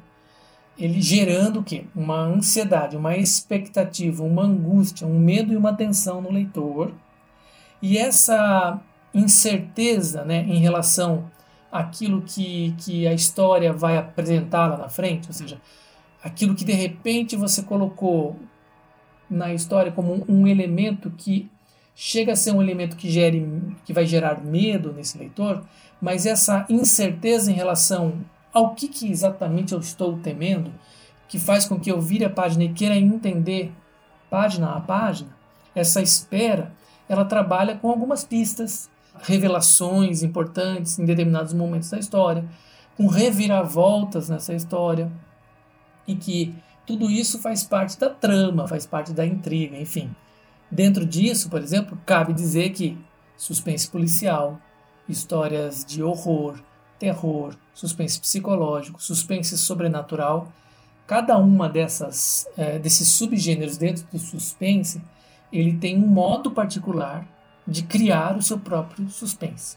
ele 0.78 1.00
gerando 1.00 1.60
o 1.60 1.64
quê? 1.64 1.84
Uma 1.94 2.20
ansiedade, 2.20 2.96
uma 2.96 3.16
expectativa, 3.16 4.22
uma 4.22 4.42
angústia, 4.42 5.06
um 5.06 5.18
medo 5.18 5.52
e 5.52 5.56
uma 5.56 5.74
tensão 5.74 6.20
no 6.20 6.30
leitor. 6.30 6.92
E 7.80 7.96
essa 7.96 8.80
incerteza 9.14 10.24
né, 10.24 10.40
em 10.40 10.58
relação 10.58 11.30
àquilo 11.72 12.22
que, 12.22 12.74
que 12.78 13.06
a 13.06 13.14
história 13.14 13.72
vai 13.72 13.96
apresentar 13.96 14.66
lá 14.66 14.76
na 14.76 14.88
frente, 14.88 15.28
ou 15.28 15.34
seja, 15.34 15.60
aquilo 16.22 16.54
que 16.54 16.64
de 16.64 16.72
repente 16.72 17.36
você 17.36 17.62
colocou 17.62 18.36
na 19.28 19.52
história 19.54 19.90
como 19.90 20.24
um 20.28 20.46
elemento 20.46 21.10
que 21.10 21.50
chega 21.94 22.32
a 22.32 22.36
ser 22.36 22.52
um 22.52 22.62
elemento 22.62 22.96
que, 22.96 23.10
gere, 23.10 23.46
que 23.84 23.92
vai 23.92 24.04
gerar 24.04 24.44
medo 24.44 24.92
nesse 24.92 25.16
leitor, 25.16 25.64
mas 26.00 26.26
essa 26.26 26.66
incerteza 26.68 27.50
em 27.50 27.54
relação 27.54 28.22
ao 28.56 28.74
que, 28.74 28.88
que 28.88 29.10
exatamente 29.10 29.74
eu 29.74 29.80
estou 29.80 30.16
temendo, 30.16 30.72
que 31.28 31.38
faz 31.38 31.66
com 31.66 31.78
que 31.78 31.92
eu 31.92 32.00
vire 32.00 32.24
a 32.24 32.30
página 32.30 32.64
e 32.64 32.72
queira 32.72 32.96
entender 32.96 33.70
página 34.30 34.70
a 34.70 34.80
página, 34.80 35.28
essa 35.74 36.00
espera, 36.00 36.72
ela 37.06 37.26
trabalha 37.26 37.76
com 37.76 37.90
algumas 37.90 38.24
pistas, 38.24 38.88
revelações 39.20 40.22
importantes 40.22 40.98
em 40.98 41.04
determinados 41.04 41.52
momentos 41.52 41.90
da 41.90 41.98
história, 41.98 42.46
com 42.96 43.06
reviravoltas 43.08 44.30
nessa 44.30 44.54
história, 44.54 45.12
e 46.06 46.14
que 46.16 46.54
tudo 46.86 47.10
isso 47.10 47.38
faz 47.38 47.62
parte 47.62 48.00
da 48.00 48.08
trama, 48.08 48.66
faz 48.66 48.86
parte 48.86 49.12
da 49.12 49.26
intriga, 49.26 49.76
enfim. 49.76 50.10
Dentro 50.70 51.04
disso, 51.04 51.50
por 51.50 51.60
exemplo, 51.60 52.00
cabe 52.06 52.32
dizer 52.32 52.70
que 52.70 52.96
suspense 53.36 53.86
policial, 53.86 54.58
histórias 55.06 55.84
de 55.84 56.02
horror, 56.02 56.58
terror, 56.98 57.54
suspense 57.74 58.18
psicológico, 58.18 59.02
suspense 59.02 59.56
sobrenatural, 59.58 60.52
cada 61.06 61.36
uma 61.38 61.68
dessas 61.68 62.46
é, 62.56 62.78
desses 62.78 63.08
subgêneros 63.08 63.76
dentro 63.76 64.06
do 64.10 64.18
suspense, 64.18 65.00
ele 65.52 65.76
tem 65.76 65.96
um 65.96 66.06
modo 66.06 66.50
particular 66.50 67.26
de 67.66 67.82
criar 67.82 68.36
o 68.36 68.42
seu 68.42 68.58
próprio 68.58 69.08
suspense, 69.08 69.76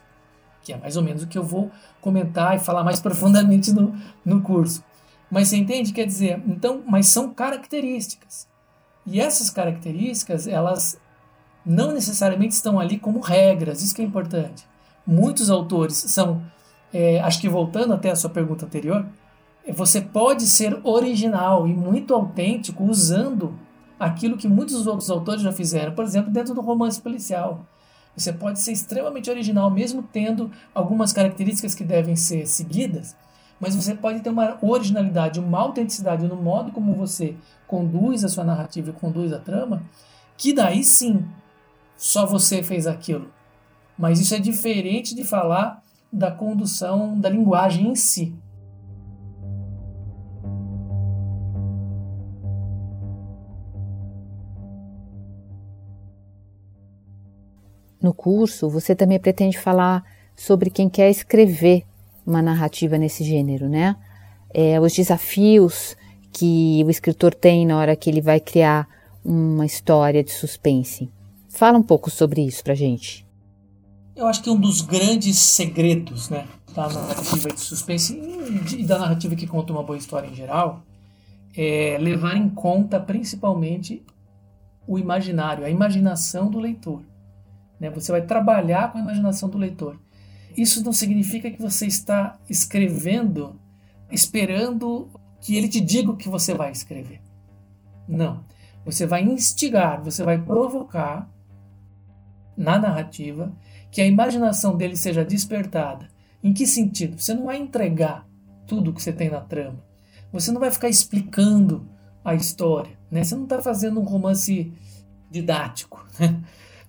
que 0.63 0.73
é 0.73 0.77
mais 0.77 0.95
ou 0.95 1.03
menos 1.03 1.23
o 1.23 1.27
que 1.27 1.38
eu 1.38 1.43
vou 1.43 1.71
comentar 2.01 2.55
e 2.55 2.59
falar 2.59 2.83
mais 2.83 2.99
profundamente 3.01 3.71
no, 3.71 3.95
no 4.25 4.41
curso. 4.41 4.83
Mas 5.29 5.49
você 5.49 5.57
entende? 5.57 5.93
Quer 5.93 6.05
dizer, 6.05 6.41
então, 6.47 6.83
mas 6.88 7.07
são 7.07 7.31
características. 7.31 8.47
E 9.05 9.19
essas 9.19 9.49
características, 9.49 10.47
elas 10.47 10.99
não 11.65 11.91
necessariamente 11.91 12.55
estão 12.55 12.79
ali 12.79 12.97
como 12.97 13.19
regras, 13.19 13.81
isso 13.81 13.93
que 13.93 14.01
é 14.01 14.05
importante. 14.05 14.65
Muitos 15.05 15.49
autores 15.49 15.95
são, 15.95 16.43
é, 16.93 17.19
acho 17.19 17.39
que 17.39 17.50
voltando 17.50 17.93
até 17.93 18.10
a 18.10 18.15
sua 18.15 18.29
pergunta 18.29 18.65
anterior, 18.65 19.05
você 19.74 20.01
pode 20.01 20.48
ser 20.48 20.79
original 20.84 21.67
e 21.67 21.74
muito 21.74 22.13
autêntico 22.13 22.84
usando 22.84 23.53
aquilo 24.00 24.38
que 24.38 24.48
muitos 24.48 24.88
outros 24.88 25.10
autores 25.10 25.41
já 25.41 25.51
fizeram, 25.51 25.93
por 25.93 26.03
exemplo, 26.03 26.31
dentro 26.31 26.53
do 26.53 26.62
romance 26.62 27.01
policial. 27.01 27.65
Você 28.15 28.34
pode 28.34 28.60
ser 28.60 28.72
extremamente 28.72 29.29
original, 29.29 29.69
mesmo 29.69 30.01
tendo 30.01 30.51
algumas 30.74 31.13
características 31.13 31.75
que 31.75 31.84
devem 31.84 32.15
ser 32.15 32.48
seguidas, 32.48 33.15
mas 33.60 33.75
você 33.75 33.93
pode 33.93 34.22
ter 34.22 34.29
uma 34.29 34.58
originalidade, 34.62 35.39
uma 35.39 35.60
autenticidade 35.60 36.27
no 36.27 36.36
modo 36.36 36.72
como 36.72 36.93
você 36.93 37.36
conduz 37.67 38.24
a 38.24 38.29
sua 38.29 38.43
narrativa 38.43 38.89
e 38.89 38.93
conduz 38.93 39.34
a 39.34 39.39
trama, 39.39 39.84
que 40.38 40.53
daí 40.53 40.84
sim 40.84 41.25
só 41.98 42.25
você 42.25 42.63
fez 42.63 42.88
aquilo. 42.88 43.29
Mas 43.98 44.19
isso 44.19 44.34
é 44.34 44.39
diferente 44.39 45.13
de 45.13 45.25
falar 45.25 45.84
da 46.12 46.32
condução 46.32 47.20
da 47.20 47.30
linguagem 47.30 47.89
em 47.89 47.96
si. 47.96 48.36
No 58.01 58.13
curso, 58.13 58.70
você 58.70 58.96
também 58.96 59.20
pretende 59.20 59.60
falar 59.60 60.04
sobre 60.36 60.70
quem 60.70 60.88
quer 60.89 61.10
escrever 61.10 61.84
uma 62.25 62.42
narrativa 62.42 62.98
nesse 62.98 63.24
gênero, 63.24 63.68
né? 63.68 63.96
É, 64.54 64.80
os 64.80 64.94
desafios 64.94 65.98
que 66.32 66.82
o 66.86 66.89
escritor 66.89 67.34
tem 67.34 67.66
na 67.66 67.78
hora 67.78 67.96
que 67.96 68.10
ele 68.10 68.22
vai 68.22 68.39
criar 68.39 68.88
uma 69.24 69.66
história 69.66 70.24
de 70.24 70.32
suspense. 70.32 71.12
Fala 71.50 71.78
um 71.78 71.84
pouco 71.84 72.10
sobre 72.10 72.42
isso 72.42 72.63
pra 72.63 72.74
gente. 72.74 73.28
Eu 74.19 74.27
acho 74.27 74.43
que 74.43 74.49
um 74.49 74.59
dos 74.59 74.81
grandes 74.81 75.39
segredos 75.39 76.29
né, 76.29 76.45
da 76.75 76.89
narrativa 76.89 77.53
de 77.53 77.59
suspense 77.61 78.19
e 78.77 78.83
da 78.83 78.99
narrativa 78.99 79.33
que 79.33 79.47
conta 79.47 79.71
uma 79.71 79.81
boa 79.81 79.97
história 79.97 80.27
em 80.27 80.35
geral 80.35 80.83
é 81.55 81.97
levar 81.97 82.35
em 82.35 82.49
conta 82.49 82.99
principalmente 82.99 84.03
o 84.85 84.99
imaginário, 84.99 85.63
a 85.63 85.69
imaginação 85.69 86.51
do 86.51 86.59
leitor. 86.59 87.01
Né? 87.79 87.89
Você 87.91 88.11
vai 88.11 88.21
trabalhar 88.21 88.91
com 88.91 88.97
a 88.97 89.01
imaginação 89.01 89.47
do 89.47 89.57
leitor. 89.57 89.97
Isso 90.57 90.83
não 90.83 90.91
significa 90.91 91.49
que 91.49 91.61
você 91.61 91.85
está 91.85 92.38
escrevendo 92.49 93.57
esperando 94.11 95.09
que 95.39 95.55
ele 95.55 95.69
te 95.69 95.79
diga 95.79 96.11
o 96.11 96.17
que 96.17 96.27
você 96.27 96.53
vai 96.53 96.73
escrever. 96.73 97.21
Não. 98.05 98.43
Você 98.83 99.05
vai 99.05 99.23
instigar, 99.23 100.03
você 100.03 100.25
vai 100.25 100.38
provocar 100.38 101.29
na 102.60 102.78
narrativa 102.78 103.54
que 103.89 104.01
a 104.01 104.06
imaginação 104.06 104.75
dele 104.75 104.98
seja 104.98 105.24
despertada. 105.24 106.10
Em 106.44 106.54
que 106.54 106.68
sentido? 106.68 107.18
Você 107.18 107.34
não 107.34 107.46
vai 107.46 107.58
entregar 107.58 108.28
tudo 108.68 108.92
que 108.94 109.01
você 109.01 109.13
tem 109.13 109.30
na 109.30 109.39
trama. 109.39 109.82
Você 110.32 110.51
não 110.51 110.60
vai 110.60 110.70
ficar 110.70 110.89
explicando 110.89 111.88
a 112.24 112.36
história. 112.36 112.92
Né? 113.10 113.24
Você 113.24 113.34
não 113.34 113.46
está 113.46 113.62
fazendo 113.62 114.00
um 114.00 114.04
romance 114.04 114.72
didático. 115.32 116.06
Né? 116.20 116.44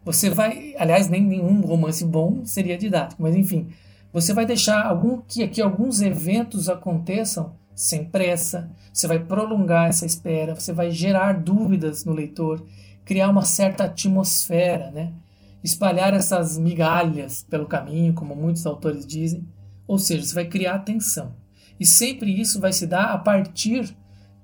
Você 0.05 0.31
vai, 0.31 0.75
aliás, 0.79 1.09
nem 1.09 1.23
nenhum 1.23 1.61
romance 1.61 2.05
bom 2.05 2.45
seria 2.45 2.77
didático, 2.77 3.23
mas 3.23 3.37
enfim, 3.37 3.69
você 4.11 4.33
vai 4.33 4.47
deixar 4.47 4.87
algum 4.87 5.21
que 5.21 5.43
aqui 5.43 5.61
alguns 5.61 6.00
eventos 6.00 6.71
aconteçam 6.71 7.55
sem 7.75 8.05
pressa. 8.05 8.71
Você 8.93 9.07
vai 9.07 9.19
prolongar 9.19 9.89
essa 9.89 10.07
espera, 10.07 10.55
você 10.55 10.73
vai 10.73 10.91
gerar 10.91 11.35
dúvidas 11.35 12.05
no 12.05 12.12
leitor, 12.12 12.65
criar 13.05 13.29
uma 13.29 13.43
certa 13.43 13.85
atmosfera, 13.85 14.91
né? 14.91 15.12
Espalhar 15.62 16.14
essas 16.14 16.59
migalhas 16.59 17.43
pelo 17.43 17.67
caminho, 17.67 18.14
como 18.14 18.35
muitos 18.35 18.64
autores 18.67 19.07
dizem. 19.07 19.47
Ou 19.87 19.99
seja, 19.99 20.25
você 20.25 20.35
vai 20.35 20.47
criar 20.47 20.79
tensão. 20.81 21.35
E 21.79 21.87
sempre 21.87 22.40
isso 22.40 22.61
vai 22.61 22.73
se 22.73 22.87
dar 22.87 23.12
a 23.12 23.19
partir 23.19 23.97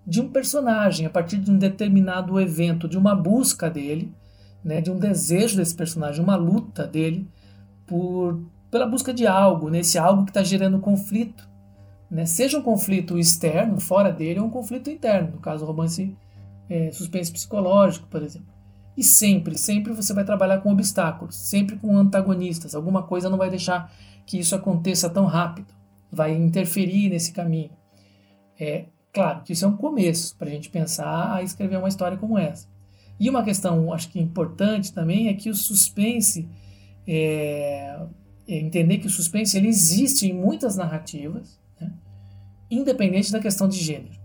de 0.06 0.20
um 0.20 0.28
personagem, 0.28 1.06
a 1.06 1.10
partir 1.10 1.38
de 1.38 1.50
um 1.50 1.58
determinado 1.58 2.40
evento, 2.40 2.88
de 2.88 2.96
uma 2.96 3.14
busca 3.14 3.68
dele 3.68 4.14
né, 4.66 4.80
de 4.80 4.90
um 4.90 4.98
desejo 4.98 5.56
desse 5.56 5.76
personagem, 5.76 6.20
uma 6.20 6.34
luta 6.34 6.84
dele 6.84 7.30
por 7.86 8.42
pela 8.68 8.84
busca 8.84 9.14
de 9.14 9.24
algo, 9.24 9.70
nesse 9.70 9.96
né, 9.96 10.04
algo 10.04 10.24
que 10.24 10.30
está 10.30 10.42
gerando 10.42 10.80
conflito, 10.80 11.48
né, 12.10 12.26
seja 12.26 12.58
um 12.58 12.62
conflito 12.62 13.16
externo, 13.16 13.78
fora 13.78 14.10
dele, 14.10 14.40
ou 14.40 14.46
um 14.46 14.50
conflito 14.50 14.90
interno, 14.90 15.30
no 15.34 15.38
caso, 15.38 15.64
romance 15.64 16.14
é, 16.68 16.90
suspense 16.90 17.32
psicológico, 17.32 18.08
por 18.08 18.24
exemplo. 18.24 18.55
E 18.96 19.02
sempre, 19.02 19.58
sempre 19.58 19.92
você 19.92 20.14
vai 20.14 20.24
trabalhar 20.24 20.58
com 20.58 20.72
obstáculos, 20.72 21.36
sempre 21.36 21.76
com 21.76 21.96
antagonistas. 21.96 22.74
Alguma 22.74 23.02
coisa 23.02 23.28
não 23.28 23.36
vai 23.36 23.50
deixar 23.50 23.92
que 24.24 24.38
isso 24.38 24.54
aconteça 24.54 25.10
tão 25.10 25.26
rápido, 25.26 25.72
vai 26.10 26.34
interferir 26.34 27.10
nesse 27.10 27.32
caminho. 27.32 27.70
É 28.58 28.86
claro 29.12 29.42
que 29.42 29.52
isso 29.52 29.64
é 29.64 29.68
um 29.68 29.76
começo 29.76 30.34
para 30.36 30.48
a 30.48 30.50
gente 30.50 30.70
pensar 30.70 31.34
a 31.34 31.42
escrever 31.42 31.76
uma 31.76 31.88
história 31.88 32.16
como 32.16 32.38
essa. 32.38 32.66
E 33.18 33.28
uma 33.30 33.42
questão, 33.42 33.92
acho 33.92 34.10
que 34.10 34.18
importante 34.18 34.92
também, 34.92 35.28
é 35.28 35.34
que 35.34 35.48
o 35.50 35.54
suspense, 35.54 36.48
é, 37.06 37.98
é 38.48 38.58
entender 38.58 38.98
que 38.98 39.06
o 39.06 39.10
suspense 39.10 39.56
ele 39.56 39.68
existe 39.68 40.26
em 40.26 40.32
muitas 40.32 40.76
narrativas, 40.76 41.58
né? 41.80 41.92
independente 42.70 43.32
da 43.32 43.40
questão 43.40 43.68
de 43.68 43.78
gênero. 43.78 44.15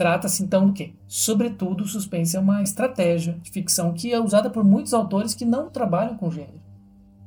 Trata-se 0.00 0.42
então 0.42 0.66
do 0.66 0.72
quê? 0.72 0.94
Sobretudo, 1.06 1.84
o 1.84 1.86
suspense 1.86 2.34
é 2.34 2.40
uma 2.40 2.62
estratégia 2.62 3.34
de 3.42 3.50
ficção 3.50 3.92
que 3.92 4.10
é 4.10 4.18
usada 4.18 4.48
por 4.48 4.64
muitos 4.64 4.94
autores 4.94 5.34
que 5.34 5.44
não 5.44 5.68
trabalham 5.68 6.16
com 6.16 6.30
gênero, 6.30 6.58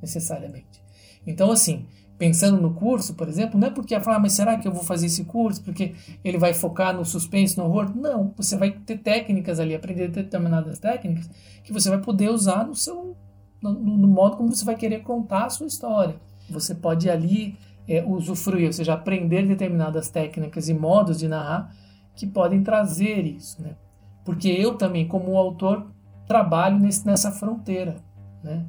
necessariamente. 0.01 0.81
Então, 1.27 1.51
assim, 1.51 1.85
pensando 2.17 2.59
no 2.59 2.73
curso, 2.73 3.13
por 3.13 3.27
exemplo, 3.27 3.59
não 3.59 3.67
é 3.67 3.69
porque 3.69 3.99
falar, 3.99 4.15
ah, 4.15 4.19
mas 4.19 4.33
será 4.33 4.57
que 4.57 4.67
eu 4.67 4.71
vou 4.71 4.81
fazer 4.81 5.05
esse 5.05 5.23
curso 5.23 5.63
porque 5.63 5.93
ele 6.23 6.39
vai 6.39 6.51
focar 6.51 6.95
no 6.95 7.05
suspense, 7.05 7.55
no 7.59 7.65
horror? 7.65 7.95
Não, 7.95 8.33
você 8.35 8.57
vai 8.57 8.71
ter 8.71 8.97
técnicas 8.97 9.59
ali, 9.59 9.75
aprender 9.75 10.07
determinadas 10.07 10.79
técnicas 10.79 11.29
que 11.63 11.71
você 11.71 11.91
vai 11.91 12.01
poder 12.01 12.31
usar 12.31 12.65
no 12.65 12.73
seu 12.73 13.15
no, 13.61 13.71
no 13.71 14.07
modo 14.07 14.35
como 14.35 14.49
você 14.49 14.65
vai 14.65 14.75
querer 14.75 15.03
contar 15.03 15.45
a 15.45 15.49
sua 15.51 15.67
história. 15.67 16.15
Você 16.49 16.73
pode 16.73 17.07
ali 17.07 17.55
é, 17.87 18.03
usufruir, 18.03 18.65
ou 18.65 18.73
seja, 18.73 18.95
aprender 18.95 19.45
determinadas 19.45 20.09
técnicas 20.09 20.69
e 20.69 20.73
modos 20.73 21.19
de 21.19 21.27
narrar 21.27 21.82
que 22.15 22.27
podem 22.27 22.63
trazer 22.63 23.25
isso, 23.25 23.61
né? 23.61 23.75
Porque 24.23 24.47
eu 24.49 24.75
também, 24.75 25.07
como 25.07 25.37
autor, 25.37 25.91
trabalho 26.27 26.79
nesse, 26.79 27.05
nessa 27.05 27.31
fronteira, 27.31 27.97
né? 28.43 28.65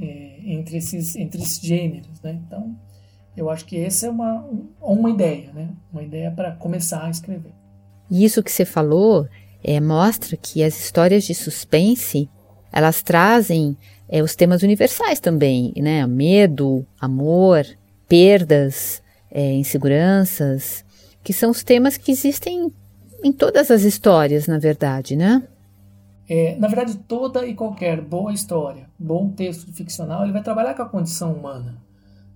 É, 0.00 0.40
entre, 0.44 0.78
esses, 0.78 1.16
entre 1.16 1.42
esses 1.42 1.60
gêneros, 1.60 2.20
né? 2.22 2.40
Então, 2.46 2.76
eu 3.36 3.50
acho 3.50 3.64
que 3.64 3.78
essa 3.78 4.06
é 4.06 4.10
uma, 4.10 4.44
uma 4.80 5.10
ideia, 5.10 5.52
né? 5.52 5.70
Uma 5.92 6.02
ideia 6.02 6.30
para 6.30 6.52
começar 6.52 7.04
a 7.04 7.10
escrever. 7.10 7.52
E 8.10 8.24
isso 8.24 8.42
que 8.42 8.52
você 8.52 8.64
falou 8.64 9.28
é, 9.62 9.80
mostra 9.80 10.36
que 10.36 10.62
as 10.62 10.78
histórias 10.78 11.24
de 11.24 11.34
suspense 11.34 12.28
elas 12.72 13.02
trazem 13.02 13.76
é, 14.08 14.22
os 14.22 14.34
temas 14.34 14.62
universais 14.62 15.20
também, 15.20 15.72
né? 15.76 16.06
Medo, 16.06 16.86
amor, 17.00 17.64
perdas, 18.08 19.02
é, 19.30 19.52
inseguranças, 19.52 20.84
que 21.22 21.32
são 21.32 21.50
os 21.50 21.62
temas 21.62 21.96
que 21.96 22.10
existem 22.10 22.72
em 23.22 23.32
todas 23.32 23.70
as 23.70 23.82
histórias, 23.82 24.46
na 24.46 24.58
verdade, 24.58 25.16
né? 25.16 25.42
É, 26.28 26.56
na 26.56 26.68
verdade, 26.68 26.96
toda 26.96 27.46
e 27.46 27.54
qualquer 27.54 28.00
boa 28.00 28.32
história, 28.32 28.88
bom 28.98 29.28
texto 29.30 29.72
ficcional, 29.72 30.22
ele 30.22 30.32
vai 30.32 30.42
trabalhar 30.42 30.74
com 30.74 30.82
a 30.82 30.88
condição 30.88 31.32
humana, 31.32 31.76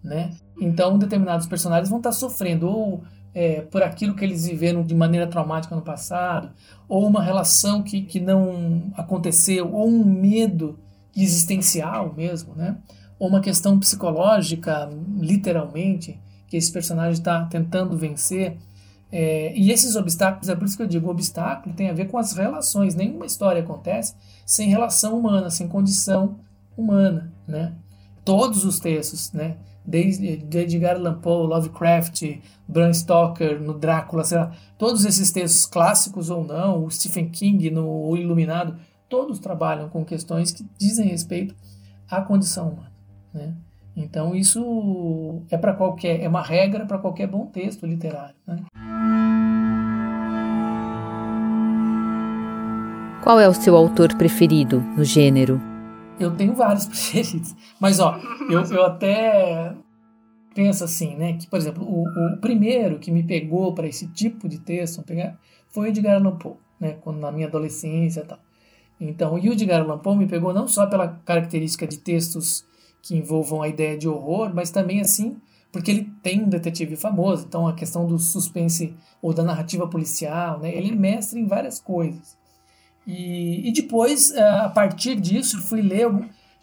né? 0.02 0.32
Então, 0.60 0.98
determinados 0.98 1.46
personagens 1.46 1.88
vão 1.88 1.98
estar 1.98 2.12
sofrendo 2.12 2.68
ou 2.68 3.02
é, 3.34 3.60
por 3.60 3.82
aquilo 3.82 4.14
que 4.14 4.24
eles 4.24 4.46
viveram 4.46 4.82
de 4.82 4.94
maneira 4.94 5.26
traumática 5.26 5.74
no 5.74 5.82
passado, 5.82 6.50
ou 6.88 7.06
uma 7.06 7.22
relação 7.22 7.82
que, 7.82 8.02
que 8.02 8.20
não 8.20 8.90
aconteceu, 8.96 9.72
ou 9.72 9.88
um 9.88 10.04
medo 10.04 10.78
existencial 11.14 12.12
mesmo, 12.14 12.54
né? 12.54 12.76
ou 13.18 13.28
uma 13.28 13.40
questão 13.40 13.78
psicológica, 13.78 14.88
literalmente, 15.18 16.18
que 16.48 16.56
esse 16.56 16.70
personagem 16.70 17.12
está 17.12 17.44
tentando 17.46 17.96
vencer. 17.96 18.56
É, 19.10 19.56
e 19.56 19.70
esses 19.70 19.94
obstáculos, 19.94 20.48
é 20.48 20.56
por 20.56 20.64
isso 20.64 20.76
que 20.76 20.82
eu 20.82 20.86
digo, 20.86 21.08
obstáculo 21.08 21.74
tem 21.74 21.88
a 21.88 21.92
ver 21.94 22.06
com 22.06 22.18
as 22.18 22.32
relações. 22.32 22.94
Nenhuma 22.94 23.26
história 23.26 23.62
acontece 23.62 24.14
sem 24.44 24.68
relação 24.68 25.18
humana, 25.18 25.50
sem 25.50 25.68
condição 25.68 26.38
humana, 26.76 27.32
né? 27.46 27.74
Todos 28.24 28.64
os 28.64 28.80
textos, 28.80 29.32
né? 29.32 29.56
Desde 29.84 30.36
de 30.36 30.58
Edgar 30.58 30.96
Allan 30.96 31.20
Poe, 31.20 31.46
Lovecraft, 31.46 32.40
Bram 32.66 32.92
Stoker, 32.92 33.60
no 33.62 33.72
Drácula, 33.72 34.24
sei 34.24 34.38
lá, 34.38 34.52
todos 34.76 35.04
esses 35.04 35.30
textos 35.30 35.64
clássicos 35.64 36.28
ou 36.28 36.44
não, 36.44 36.84
o 36.84 36.90
Stephen 36.90 37.28
King 37.30 37.70
no 37.70 37.86
O 37.86 38.16
Iluminado, 38.16 38.76
todos 39.08 39.38
trabalham 39.38 39.88
com 39.88 40.04
questões 40.04 40.50
que 40.50 40.66
dizem 40.76 41.08
respeito 41.08 41.54
à 42.10 42.20
condição 42.20 42.70
humana. 42.70 42.92
Né? 43.32 43.54
Então 43.96 44.34
isso 44.34 45.42
é 45.50 45.56
para 45.56 45.72
qualquer 45.72 46.20
é 46.20 46.28
uma 46.28 46.42
regra 46.42 46.84
para 46.84 46.98
qualquer 46.98 47.28
bom 47.28 47.46
texto 47.46 47.86
literário. 47.86 48.34
Né? 48.44 48.64
Qual 53.26 53.40
é 53.40 53.48
o 53.48 53.52
seu 53.52 53.74
autor 53.74 54.16
preferido 54.16 54.80
no 54.96 55.02
gênero? 55.02 55.60
Eu 56.16 56.36
tenho 56.36 56.54
vários 56.54 56.86
preferidos, 56.86 57.56
mas 57.80 57.98
ó, 57.98 58.20
eu, 58.48 58.62
eu 58.62 58.84
até 58.84 59.74
penso 60.54 60.84
assim, 60.84 61.16
né? 61.16 61.32
Que 61.32 61.48
por 61.48 61.58
exemplo, 61.58 61.84
o, 61.84 62.04
o 62.04 62.36
primeiro 62.40 63.00
que 63.00 63.10
me 63.10 63.24
pegou 63.24 63.74
para 63.74 63.88
esse 63.88 64.06
tipo 64.12 64.48
de 64.48 64.60
texto 64.60 65.02
foi 65.70 65.86
o 65.86 65.88
Edgar 65.88 66.14
Allan 66.14 66.36
Poe, 66.36 66.54
né? 66.78 66.98
Quando 67.00 67.18
na 67.18 67.32
minha 67.32 67.48
adolescência 67.48 68.20
e 68.20 68.24
tal. 68.24 68.38
Então, 69.00 69.34
o 69.34 69.38
Edgar 69.38 69.82
Allan 69.82 69.98
Poe 69.98 70.16
me 70.16 70.28
pegou 70.28 70.54
não 70.54 70.68
só 70.68 70.86
pela 70.86 71.08
característica 71.08 71.84
de 71.84 71.98
textos 71.98 72.64
que 73.02 73.16
envolvam 73.16 73.60
a 73.60 73.66
ideia 73.66 73.98
de 73.98 74.08
horror, 74.08 74.52
mas 74.54 74.70
também 74.70 75.00
assim 75.00 75.36
porque 75.72 75.90
ele 75.90 76.12
tem 76.22 76.44
um 76.44 76.48
detetive 76.48 76.94
famoso, 76.94 77.44
então 77.44 77.66
a 77.66 77.74
questão 77.74 78.06
do 78.06 78.20
suspense 78.20 78.94
ou 79.20 79.34
da 79.34 79.42
narrativa 79.42 79.88
policial, 79.88 80.60
né? 80.60 80.72
Ele 80.72 80.92
é 80.92 80.94
mestre 80.94 81.40
em 81.40 81.46
várias 81.48 81.80
coisas. 81.80 82.45
E, 83.06 83.68
e 83.68 83.72
depois, 83.72 84.32
é, 84.32 84.42
a 84.42 84.68
partir 84.68 85.14
disso, 85.16 85.62
fui 85.62 85.80
ler 85.80 86.08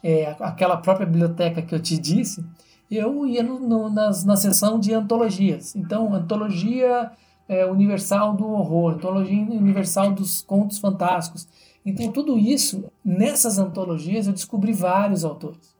é, 0.03 0.35
aquela 0.39 0.77
própria 0.77 1.05
biblioteca 1.05 1.61
que 1.61 1.73
eu 1.73 1.79
te 1.79 1.97
disse, 1.97 2.43
eu 2.91 3.25
ia 3.25 3.41
no, 3.41 3.59
no, 3.59 3.89
nas, 3.89 4.25
na 4.25 4.35
seção 4.35 4.79
de 4.79 4.93
antologias. 4.93 5.75
Então, 5.75 6.13
antologia 6.13 7.11
é, 7.47 7.65
universal 7.65 8.35
do 8.35 8.45
horror, 8.45 8.93
antologia 8.93 9.41
universal 9.41 10.11
dos 10.11 10.41
contos 10.41 10.77
fantásticos. 10.77 11.47
Então, 11.85 12.11
tudo 12.11 12.37
isso, 12.37 12.85
nessas 13.03 13.57
antologias, 13.57 14.27
eu 14.27 14.33
descobri 14.33 14.73
vários 14.73 15.23
autores. 15.23 15.73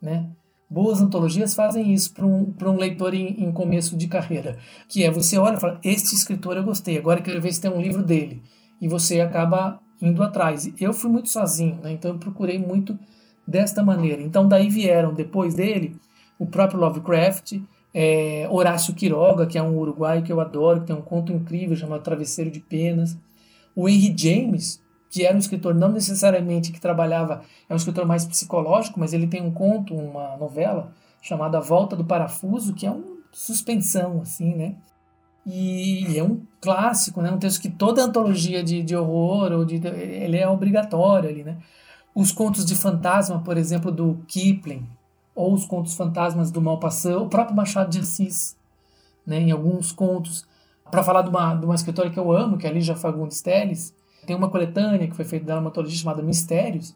Né? 0.00 0.28
Boas 0.70 1.00
antologias 1.00 1.54
fazem 1.54 1.92
isso 1.92 2.12
para 2.12 2.26
um, 2.26 2.54
um 2.62 2.76
leitor 2.76 3.14
em, 3.14 3.44
em, 3.44 3.52
começo 3.52 3.96
de 3.96 4.06
carreira, 4.06 4.58
que 4.86 5.02
é 5.02 5.10
você 5.10 5.38
olha 5.38 5.56
e 5.56 5.60
fala, 5.60 5.80
este 5.82 6.14
escritor 6.14 6.56
eu 6.56 6.64
gostei, 6.64 6.98
agora 6.98 7.22
quero 7.22 7.40
ver 7.40 7.52
se 7.52 7.60
tem 7.60 7.70
um 7.70 7.80
livro 7.80 8.02
dele. 8.02 8.42
E 8.80 8.86
você 8.86 9.20
acaba 9.20 9.80
indo 10.00 10.22
atrás. 10.22 10.70
Eu 10.80 10.92
fui 10.92 11.10
muito 11.10 11.28
sozinho, 11.28 11.78
né? 11.82 11.92
então 11.92 12.12
eu 12.12 12.18
procurei 12.18 12.58
muito 12.58 12.98
desta 13.46 13.82
maneira. 13.82 14.22
Então 14.22 14.46
daí 14.46 14.68
vieram, 14.68 15.12
depois 15.14 15.54
dele, 15.54 15.96
o 16.38 16.46
próprio 16.46 16.78
Lovecraft, 16.80 17.60
é, 17.92 18.46
Horácio 18.50 18.94
Quiroga, 18.94 19.46
que 19.46 19.58
é 19.58 19.62
um 19.62 19.76
uruguaio 19.78 20.22
que 20.22 20.32
eu 20.32 20.40
adoro, 20.40 20.80
que 20.80 20.86
tem 20.86 20.96
um 20.96 21.02
conto 21.02 21.32
incrível 21.32 21.76
chamado 21.76 22.02
Travesseiro 22.02 22.50
de 22.50 22.60
Penas. 22.60 23.16
O 23.74 23.88
Henry 23.88 24.14
James, 24.16 24.80
que 25.10 25.24
era 25.24 25.34
um 25.34 25.38
escritor 25.38 25.74
não 25.74 25.90
necessariamente 25.90 26.70
que 26.70 26.80
trabalhava, 26.80 27.42
é 27.68 27.72
um 27.72 27.76
escritor 27.76 28.06
mais 28.06 28.24
psicológico, 28.24 29.00
mas 29.00 29.12
ele 29.12 29.26
tem 29.26 29.42
um 29.42 29.50
conto, 29.50 29.94
uma 29.94 30.36
novela 30.36 30.92
chamada 31.22 31.60
Volta 31.60 31.96
do 31.96 32.04
Parafuso, 32.04 32.74
que 32.74 32.86
é 32.86 32.90
uma 32.90 33.18
suspensão, 33.32 34.20
assim, 34.20 34.54
né? 34.54 34.76
E 35.46 36.18
é 36.18 36.22
um 36.22 36.42
clássico, 36.60 37.22
né? 37.22 37.30
Um 37.30 37.38
texto 37.38 37.60
que 37.60 37.70
toda 37.70 38.04
antologia 38.04 38.62
de, 38.62 38.82
de 38.82 38.94
horror 38.94 39.52
ou 39.52 39.64
de 39.64 39.76
ele 39.86 40.36
é 40.36 40.48
obrigatório 40.48 41.30
ali, 41.30 41.42
né? 41.42 41.56
Os 42.14 42.32
contos 42.32 42.64
de 42.64 42.74
fantasma, 42.74 43.40
por 43.40 43.56
exemplo, 43.56 43.90
do 43.90 44.18
Kipling, 44.26 44.86
ou 45.34 45.54
os 45.54 45.64
contos 45.64 45.94
fantasmas 45.94 46.50
do 46.50 46.60
Malpassant, 46.60 47.16
o 47.22 47.28
próprio 47.28 47.56
Machado 47.56 47.90
de 47.90 48.00
Assis, 48.00 48.56
né? 49.26 49.40
Em 49.40 49.50
alguns 49.50 49.92
contos, 49.92 50.46
para 50.90 51.02
falar 51.02 51.22
de 51.22 51.30
uma, 51.30 51.54
de 51.54 51.64
uma 51.64 51.74
escritora 51.74 52.10
que 52.10 52.18
eu 52.18 52.32
amo, 52.32 52.58
que 52.58 52.66
é 52.66 52.70
a 52.70 52.72
Lígia 52.72 52.96
Fagundes 52.96 53.40
Telles, 53.40 53.94
tem 54.26 54.36
uma 54.36 54.50
coletânea 54.50 55.08
que 55.08 55.16
foi 55.16 55.24
feita 55.24 55.46
da 55.46 55.58
antologia 55.58 55.96
chamada 55.96 56.22
Mistérios. 56.22 56.94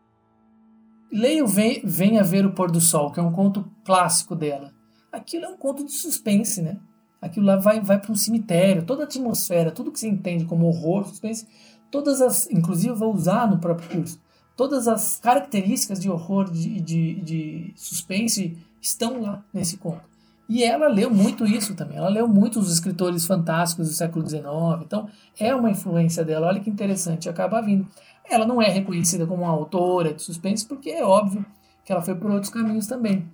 Leio 1.11 1.47
Venha 1.47 2.23
Ver 2.23 2.45
o 2.45 2.53
Pôr 2.53 2.71
do 2.71 2.81
Sol, 2.81 3.11
que 3.11 3.21
é 3.21 3.23
um 3.23 3.33
conto 3.33 3.65
clássico 3.85 4.35
dela. 4.35 4.73
Aquilo 5.11 5.45
é 5.45 5.49
um 5.49 5.57
conto 5.57 5.85
de 5.85 5.93
suspense, 5.93 6.61
né? 6.61 6.79
Aquilo 7.23 7.47
lá 7.47 7.57
vai, 7.57 7.81
vai 7.81 8.01
para 8.01 8.11
um 8.11 8.17
cemitério, 8.17 8.85
toda 8.85 9.03
a 9.03 9.07
atmosfera, 9.07 9.71
tudo 9.71 9.93
que 9.93 10.01
você 10.01 10.09
entende 10.09 10.45
como 10.45 10.67
horror, 10.67 11.07
suspense, 11.07 11.47
todas 11.89 12.21
as, 12.21 12.51
inclusive 12.51 12.89
eu 12.89 12.97
vou 12.97 13.15
usar 13.15 13.49
no 13.49 13.59
próprio 13.59 13.89
curso, 13.89 14.21
todas 14.57 14.89
as 14.89 15.21
características 15.21 16.01
de 16.01 16.11
horror, 16.11 16.51
de, 16.51 16.81
de, 16.81 17.15
de 17.23 17.73
suspense 17.77 18.59
estão 18.81 19.23
lá 19.23 19.45
nesse 19.55 19.77
conto. 19.77 20.13
E 20.49 20.65
ela 20.65 20.89
leu 20.89 21.09
muito 21.09 21.47
isso 21.47 21.75
também. 21.75 21.97
Ela 21.97 22.11
leu 22.11 22.29
muitos 22.29 22.71
escritores 22.71 23.25
fantásticos 23.25 23.89
do 23.89 23.95
século 23.95 24.29
XIX. 24.29 24.45
Então, 24.85 25.09
é 25.39 25.55
uma 25.55 25.71
influência 25.71 26.25
dela. 26.25 26.49
Olha 26.49 26.61
que 26.61 26.69
interessante, 26.69 27.29
acaba 27.29 27.63
vindo. 27.63 27.87
Ela 28.29 28.45
não 28.45 28.61
é 28.61 28.69
reconhecida 28.69 29.27
como 29.27 29.45
uma 29.45 29.53
autora 29.53 30.13
de 30.13 30.21
suspense, 30.21 30.67
porque 30.67 30.91
é 30.91 31.05
óbvio 31.05 31.47
que 31.85 31.93
ela 31.93 32.03
foi 32.03 32.15
por 32.15 32.31
outros 32.31 32.53
caminhos 32.53 32.87
também. 32.87 33.27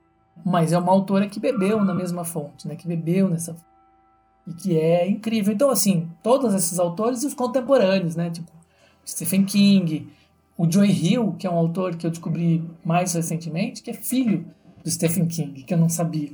Mas 0.45 0.73
é 0.73 0.79
uma 0.79 0.93
autora 0.93 1.29
que 1.29 1.41
bebeu 1.41 1.85
na 1.85 1.93
mesma 1.93 2.25
fonte, 2.25 2.69
né? 2.69 2.77
que 2.77 2.87
bebeu 2.87 3.29
nessa 3.29 3.57
e 4.49 4.55
que 4.55 4.79
é 4.79 5.09
incrível. 5.09 5.53
Então, 5.53 5.71
assim, 5.71 6.09
todos 6.23 6.55
esses 6.55 6.79
autores 6.79 7.23
e 7.23 7.27
os 7.27 7.35
contemporâneos, 7.35 8.17
né? 8.17 8.31
Tipo, 8.31 8.51
Stephen 9.07 9.45
King, 9.45 10.09
o 10.57 10.71
Joy 10.71 10.91
Hill, 10.91 11.35
que 11.39 11.47
é 11.47 11.51
um 11.51 11.57
autor 11.57 11.97
que 11.97 12.07
eu 12.07 12.11
descobri 12.11 12.65
mais 12.85 13.13
recentemente, 13.13 13.83
que 13.83 13.91
é 13.91 13.95
filho 13.95 14.47
do 14.83 14.91
Stephen 14.91 15.27
King, 15.27 15.63
que 15.63 15.73
eu 15.73 15.79
não 15.79 15.89
sabia 15.89 16.33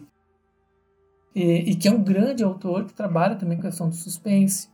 e, 1.34 1.70
e, 1.70 1.74
que 1.74 1.88
é 1.88 1.90
um 1.90 2.02
grande 2.02 2.44
autor 2.44 2.84
que 2.84 2.94
trabalha 2.94 3.34
também 3.34 3.58
com 3.58 3.66
a 3.66 3.70
questão 3.70 3.88
do 3.88 3.94
suspense. 3.94 4.68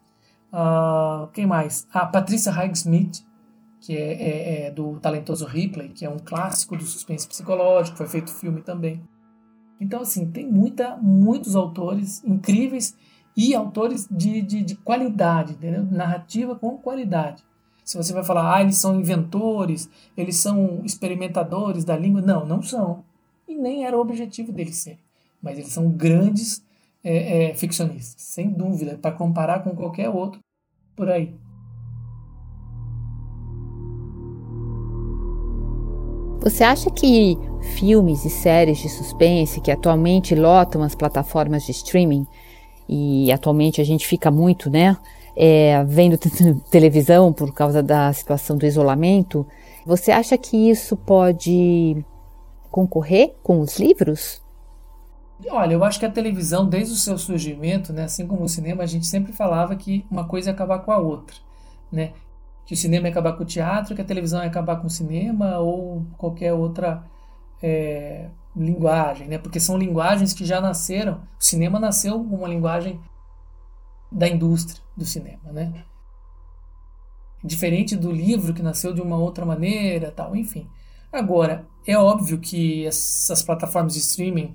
Uh, 0.53 1.27
quem 1.33 1.47
mais? 1.47 1.87
A 1.93 2.05
Patrícia 2.05 2.53
Highsmith, 2.53 3.25
que 3.81 3.97
é, 3.97 4.13
é, 4.13 4.67
é, 4.67 4.71
do 4.71 4.99
talentoso 5.01 5.47
Ripley, 5.47 5.89
que 5.89 6.05
é 6.05 6.11
um 6.11 6.19
clássico 6.19 6.77
do 6.77 6.85
suspense 6.85 7.27
psicológico, 7.27 7.97
foi 7.97 8.07
feito 8.07 8.31
filme 8.31 8.61
também. 8.61 9.01
Então, 9.81 10.03
assim, 10.03 10.31
tem 10.31 10.47
muita, 10.47 10.97
muitos 10.99 11.57
autores 11.57 12.23
incríveis 12.25 12.95
e 13.49 13.55
autores 13.55 14.07
de, 14.11 14.43
de, 14.43 14.63
de 14.63 14.75
qualidade, 14.75 15.53
entendeu? 15.53 15.85
narrativa 15.85 16.55
com 16.55 16.77
qualidade. 16.77 17.43
Se 17.85 17.97
você 17.97 18.13
vai 18.13 18.23
falar, 18.23 18.57
ah, 18.57 18.61
eles 18.61 18.77
são 18.77 18.99
inventores, 18.99 19.89
eles 20.17 20.37
são 20.37 20.81
experimentadores 20.85 21.85
da 21.85 21.97
língua, 21.97 22.21
não, 22.21 22.47
não 22.47 22.63
são. 22.63 23.05
E 23.49 23.55
nem 23.55 23.85
era 23.85 23.97
o 23.97 24.01
objetivo 24.01 24.53
deles 24.53 24.77
serem 24.77 25.11
mas 25.43 25.59
eles 25.59 25.73
são 25.73 25.91
grandes 25.91 26.63
é, 27.03 27.51
é, 27.51 27.55
ficcionistas, 27.55 28.23
sem 28.23 28.51
dúvida, 28.51 28.99
para 29.01 29.13
comparar 29.13 29.65
com 29.65 29.75
qualquer 29.75 30.09
outro 30.09 30.41
por 30.95 31.09
aí. 31.09 31.35
Você 36.43 36.65
acha 36.65 36.91
que 36.91 37.37
filmes 37.79 38.25
e 38.25 38.31
séries 38.31 38.79
de 38.79 38.89
suspense 38.89 39.61
que 39.61 39.71
atualmente 39.71 40.35
lotam 40.35 40.83
as 40.83 40.95
plataformas 40.95 41.65
de 41.65 41.73
streaming 41.73 42.27
e 42.93 43.31
atualmente 43.31 43.81
a 43.81 43.85
gente 43.85 44.05
fica 44.05 44.33
muito, 44.33 44.69
né, 44.69 44.97
é, 45.37 45.85
vendo 45.85 46.19
televisão 46.69 47.33
por 47.33 47.55
causa 47.55 47.81
da 47.81 48.13
situação 48.13 48.57
do 48.57 48.67
isolamento, 48.67 49.47
você 49.87 50.11
acha 50.11 50.37
que 50.37 50.69
isso 50.69 50.97
pode 50.97 52.05
concorrer 52.69 53.37
com 53.45 53.61
os 53.61 53.79
livros? 53.79 54.43
Olha, 55.49 55.73
eu 55.73 55.85
acho 55.85 56.01
que 56.01 56.05
a 56.05 56.11
televisão, 56.11 56.69
desde 56.69 56.93
o 56.93 56.97
seu 56.97 57.17
surgimento, 57.17 57.93
né, 57.93 58.05
assim 58.05 58.27
como 58.27 58.43
o 58.43 58.49
cinema, 58.49 58.83
a 58.83 58.87
gente 58.87 59.07
sempre 59.07 59.33
falava 59.33 59.77
que 59.77 60.05
uma 60.11 60.25
coisa 60.25 60.51
ia 60.51 60.53
acabar 60.53 60.81
com 60.81 60.91
a 60.91 60.99
outra, 60.99 61.37
né? 61.93 62.13
Que 62.67 62.75
o 62.75 62.77
cinema 62.77 63.07
ia 63.07 63.11
acabar 63.11 63.33
com 63.35 63.45
o 63.45 63.47
teatro, 63.47 63.95
que 63.95 64.03
a 64.03 64.05
televisão 64.05 64.41
ia 64.43 64.49
acabar 64.49 64.77
com 64.77 64.89
o 64.89 64.91
cinema 64.91 65.59
ou 65.59 66.05
qualquer 66.19 66.53
outra 66.53 67.05
é, 67.63 68.29
linguagem, 68.57 69.29
né? 69.29 69.39
Porque 69.39 69.61
são 69.61 69.77
linguagens 69.77 70.33
que 70.33 70.45
já 70.45 70.61
nasceram. 70.61 71.23
O 71.39 71.45
cinema 71.45 71.79
nasceu 71.79 72.21
uma 72.21 72.49
linguagem 72.49 73.01
da 74.11 74.29
indústria 74.29 74.83
do 74.97 75.05
cinema, 75.05 75.53
né? 75.53 75.85
Diferente 77.43 77.97
do 77.97 78.11
livro 78.11 78.53
que 78.53 78.63
nasceu 78.63 78.93
de 78.93 79.01
uma 79.01 79.17
outra 79.17 79.47
maneira, 79.47 80.11
tal, 80.11 80.37
enfim. 80.37 80.69
Agora, 81.13 81.67
é 81.87 81.97
óbvio 81.97 82.39
que 82.39 82.87
essas 82.87 83.43
plataformas 83.43 83.95
de 83.95 84.01
streaming 84.01 84.55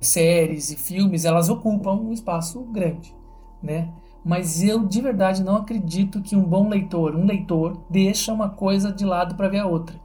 séries 0.00 0.70
e 0.70 0.76
filmes, 0.76 1.24
elas 1.24 1.48
ocupam 1.48 1.92
um 1.92 2.12
espaço 2.12 2.62
grande, 2.64 3.14
né? 3.62 3.92
Mas 4.24 4.62
eu 4.62 4.86
de 4.86 5.00
verdade 5.00 5.44
não 5.44 5.56
acredito 5.56 6.20
que 6.22 6.36
um 6.36 6.42
bom 6.42 6.68
leitor, 6.68 7.14
um 7.14 7.24
leitor, 7.24 7.84
deixa 7.88 8.32
uma 8.32 8.48
coisa 8.48 8.92
de 8.92 9.04
lado 9.04 9.34
para 9.34 9.48
ver 9.48 9.60
a 9.60 9.66
outra. 9.66 9.98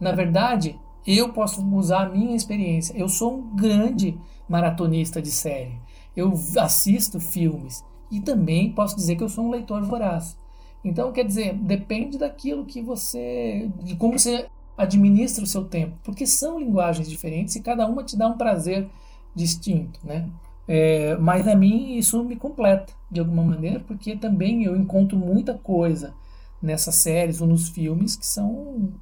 Na 0.00 0.12
verdade, 0.12 0.78
eu 1.06 1.32
posso 1.32 1.64
usar 1.74 2.06
a 2.06 2.08
minha 2.08 2.36
experiência. 2.36 2.96
Eu 2.96 3.08
sou 3.08 3.38
um 3.38 3.56
grande 3.56 4.18
maratonista 4.48 5.20
de 5.20 5.30
série. 5.30 5.80
Eu 6.16 6.32
assisto 6.58 7.18
filmes 7.18 7.84
e 8.10 8.20
também 8.20 8.72
posso 8.72 8.94
dizer 8.94 9.16
que 9.16 9.22
eu 9.22 9.28
sou 9.28 9.46
um 9.46 9.50
leitor 9.50 9.82
voraz. 9.82 10.36
Então, 10.84 11.12
quer 11.12 11.24
dizer, 11.24 11.54
depende 11.54 12.18
daquilo 12.18 12.64
que 12.64 12.82
você, 12.82 13.70
de 13.82 13.96
como 13.96 14.18
você 14.18 14.46
administra 14.76 15.44
o 15.44 15.46
seu 15.46 15.64
tempo, 15.64 15.96
porque 16.02 16.26
são 16.26 16.58
linguagens 16.58 17.08
diferentes 17.08 17.54
e 17.54 17.62
cada 17.62 17.86
uma 17.86 18.02
te 18.02 18.16
dá 18.16 18.26
um 18.26 18.36
prazer 18.36 18.88
distinto, 19.34 20.00
né? 20.04 20.28
É, 20.66 21.16
mas 21.16 21.46
a 21.48 21.54
mim 21.56 21.96
isso 21.96 22.22
me 22.24 22.36
completa 22.36 22.92
de 23.10 23.20
alguma 23.20 23.42
maneira, 23.42 23.80
porque 23.80 24.16
também 24.16 24.64
eu 24.64 24.76
encontro 24.76 25.18
muita 25.18 25.54
coisa 25.54 26.14
nessas 26.60 26.96
séries 26.96 27.40
ou 27.40 27.46
nos 27.46 27.68
filmes 27.68 28.14
que 28.16 28.26
são 28.26 28.92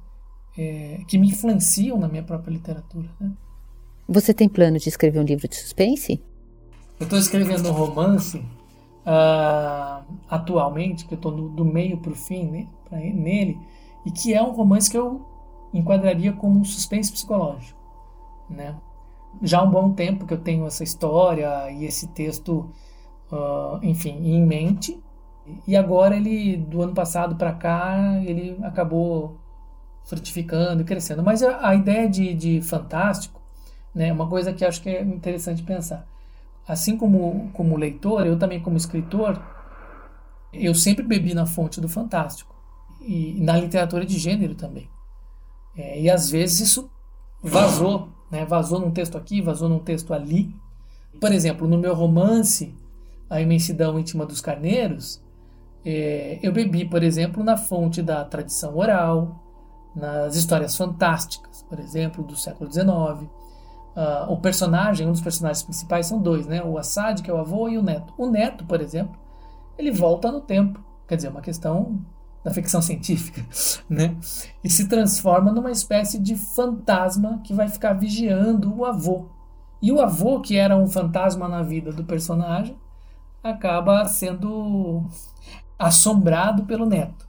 é, 0.57 1.01
que 1.07 1.17
me 1.17 1.29
influenciam 1.29 1.97
na 1.97 2.07
minha 2.07 2.23
própria 2.23 2.51
literatura. 2.51 3.09
Né? 3.19 3.31
Você 4.07 4.33
tem 4.33 4.49
plano 4.49 4.77
de 4.77 4.89
escrever 4.89 5.19
um 5.19 5.23
livro 5.23 5.47
de 5.47 5.55
suspense? 5.55 6.21
Eu 6.99 7.05
estou 7.05 7.17
escrevendo 7.17 7.69
um 7.69 7.73
romance 7.73 8.37
uh, 8.37 10.03
atualmente, 10.29 11.05
que 11.05 11.13
eu 11.13 11.17
estou 11.17 11.31
do 11.31 11.65
meio 11.65 11.97
para 11.97 12.11
o 12.11 12.15
fim 12.15 12.45
né, 12.45 12.67
pra, 12.87 12.97
nele, 12.99 13.57
e 14.05 14.11
que 14.11 14.33
é 14.33 14.41
um 14.41 14.51
romance 14.51 14.89
que 14.89 14.97
eu 14.97 15.25
enquadraria 15.73 16.33
como 16.33 16.59
um 16.59 16.63
suspense 16.63 17.11
psicológico, 17.11 17.79
né? 18.49 18.75
já 19.41 19.59
há 19.59 19.63
um 19.63 19.69
bom 19.69 19.91
tempo 19.91 20.25
que 20.25 20.33
eu 20.33 20.39
tenho 20.39 20.65
essa 20.65 20.83
história 20.83 21.71
e 21.71 21.85
esse 21.85 22.07
texto, 22.07 22.69
uh, 23.31 23.79
enfim, 23.81 24.17
em 24.23 24.45
mente. 24.45 24.99
E 25.67 25.75
agora 25.75 26.15
ele, 26.15 26.57
do 26.57 26.81
ano 26.81 26.93
passado 26.93 27.35
para 27.35 27.53
cá, 27.53 28.21
ele 28.23 28.57
acabou 28.63 29.37
frutificando 30.05 30.81
e 30.81 30.85
crescendo. 30.85 31.23
Mas 31.23 31.43
a, 31.43 31.75
ideia 31.75 32.09
de, 32.09 32.33
de 32.33 32.61
fantástico, 32.61 33.41
né, 33.93 34.11
uma 34.11 34.27
coisa 34.27 34.53
que 34.53 34.65
acho 34.65 34.81
que 34.81 34.89
é 34.89 35.01
interessante 35.01 35.63
pensar. 35.63 36.07
Assim 36.67 36.97
como 36.97 37.49
como 37.53 37.77
leitor, 37.77 38.25
eu 38.25 38.37
também 38.37 38.59
como 38.59 38.77
escritor, 38.77 39.41
eu 40.53 40.75
sempre 40.75 41.03
bebi 41.03 41.33
na 41.33 41.45
fonte 41.45 41.81
do 41.81 41.89
fantástico 41.89 42.55
e 43.01 43.37
na 43.41 43.57
literatura 43.57 44.05
de 44.05 44.17
gênero 44.17 44.55
também. 44.55 44.89
É, 45.75 46.01
e 46.01 46.09
às 46.09 46.29
vezes 46.29 46.59
isso 46.59 46.89
vazou 47.41 48.09
né? 48.31 48.45
Vazou 48.45 48.79
num 48.79 48.91
texto 48.91 49.17
aqui, 49.17 49.41
vazou 49.41 49.67
num 49.67 49.79
texto 49.79 50.13
ali. 50.13 50.55
Por 51.19 51.31
exemplo, 51.33 51.67
no 51.67 51.77
meu 51.77 51.93
romance, 51.93 52.73
A 53.29 53.41
Imensidão 53.41 53.99
Íntima 53.99 54.25
dos 54.25 54.39
Carneiros, 54.39 55.21
é, 55.85 56.39
eu 56.41 56.53
bebi, 56.53 56.85
por 56.85 57.03
exemplo, 57.03 57.43
na 57.43 57.57
fonte 57.57 58.01
da 58.01 58.23
tradição 58.23 58.77
oral, 58.77 59.40
nas 59.95 60.35
histórias 60.35 60.75
fantásticas, 60.75 61.63
por 61.63 61.79
exemplo, 61.79 62.23
do 62.23 62.35
século 62.35 62.71
XIX. 62.71 62.87
Uh, 62.87 63.29
ah, 63.95 64.27
o 64.29 64.37
personagem, 64.37 65.07
um 65.07 65.11
dos 65.11 65.21
personagens 65.21 65.63
principais 65.63 66.07
são 66.07 66.21
dois, 66.21 66.47
né? 66.47 66.63
O 66.63 66.77
Assad, 66.77 67.21
que 67.21 67.29
é 67.29 67.33
o 67.33 67.37
avô, 67.37 67.67
e 67.67 67.77
o 67.77 67.83
neto. 67.83 68.13
O 68.17 68.27
neto, 68.27 68.65
por 68.65 68.79
exemplo, 68.79 69.19
ele 69.77 69.91
volta 69.91 70.31
no 70.31 70.41
tempo. 70.41 70.83
Quer 71.07 71.17
dizer, 71.17 71.29
uma 71.29 71.41
questão 71.41 71.99
da 72.43 72.51
ficção 72.51 72.81
científica, 72.81 73.45
né? 73.89 74.15
E 74.63 74.69
se 74.69 74.87
transforma 74.87 75.51
numa 75.51 75.71
espécie 75.71 76.19
de 76.19 76.35
fantasma 76.35 77.41
que 77.43 77.53
vai 77.53 77.67
ficar 77.67 77.93
vigiando 77.93 78.73
o 78.73 78.85
avô. 78.85 79.25
E 79.81 79.91
o 79.91 79.99
avô, 79.99 80.39
que 80.39 80.57
era 80.57 80.77
um 80.77 80.87
fantasma 80.87 81.47
na 81.47 81.61
vida 81.61 81.91
do 81.91 82.03
personagem, 82.03 82.77
acaba 83.43 84.05
sendo 84.05 85.03
assombrado 85.77 86.63
pelo 86.65 86.85
neto? 86.85 87.27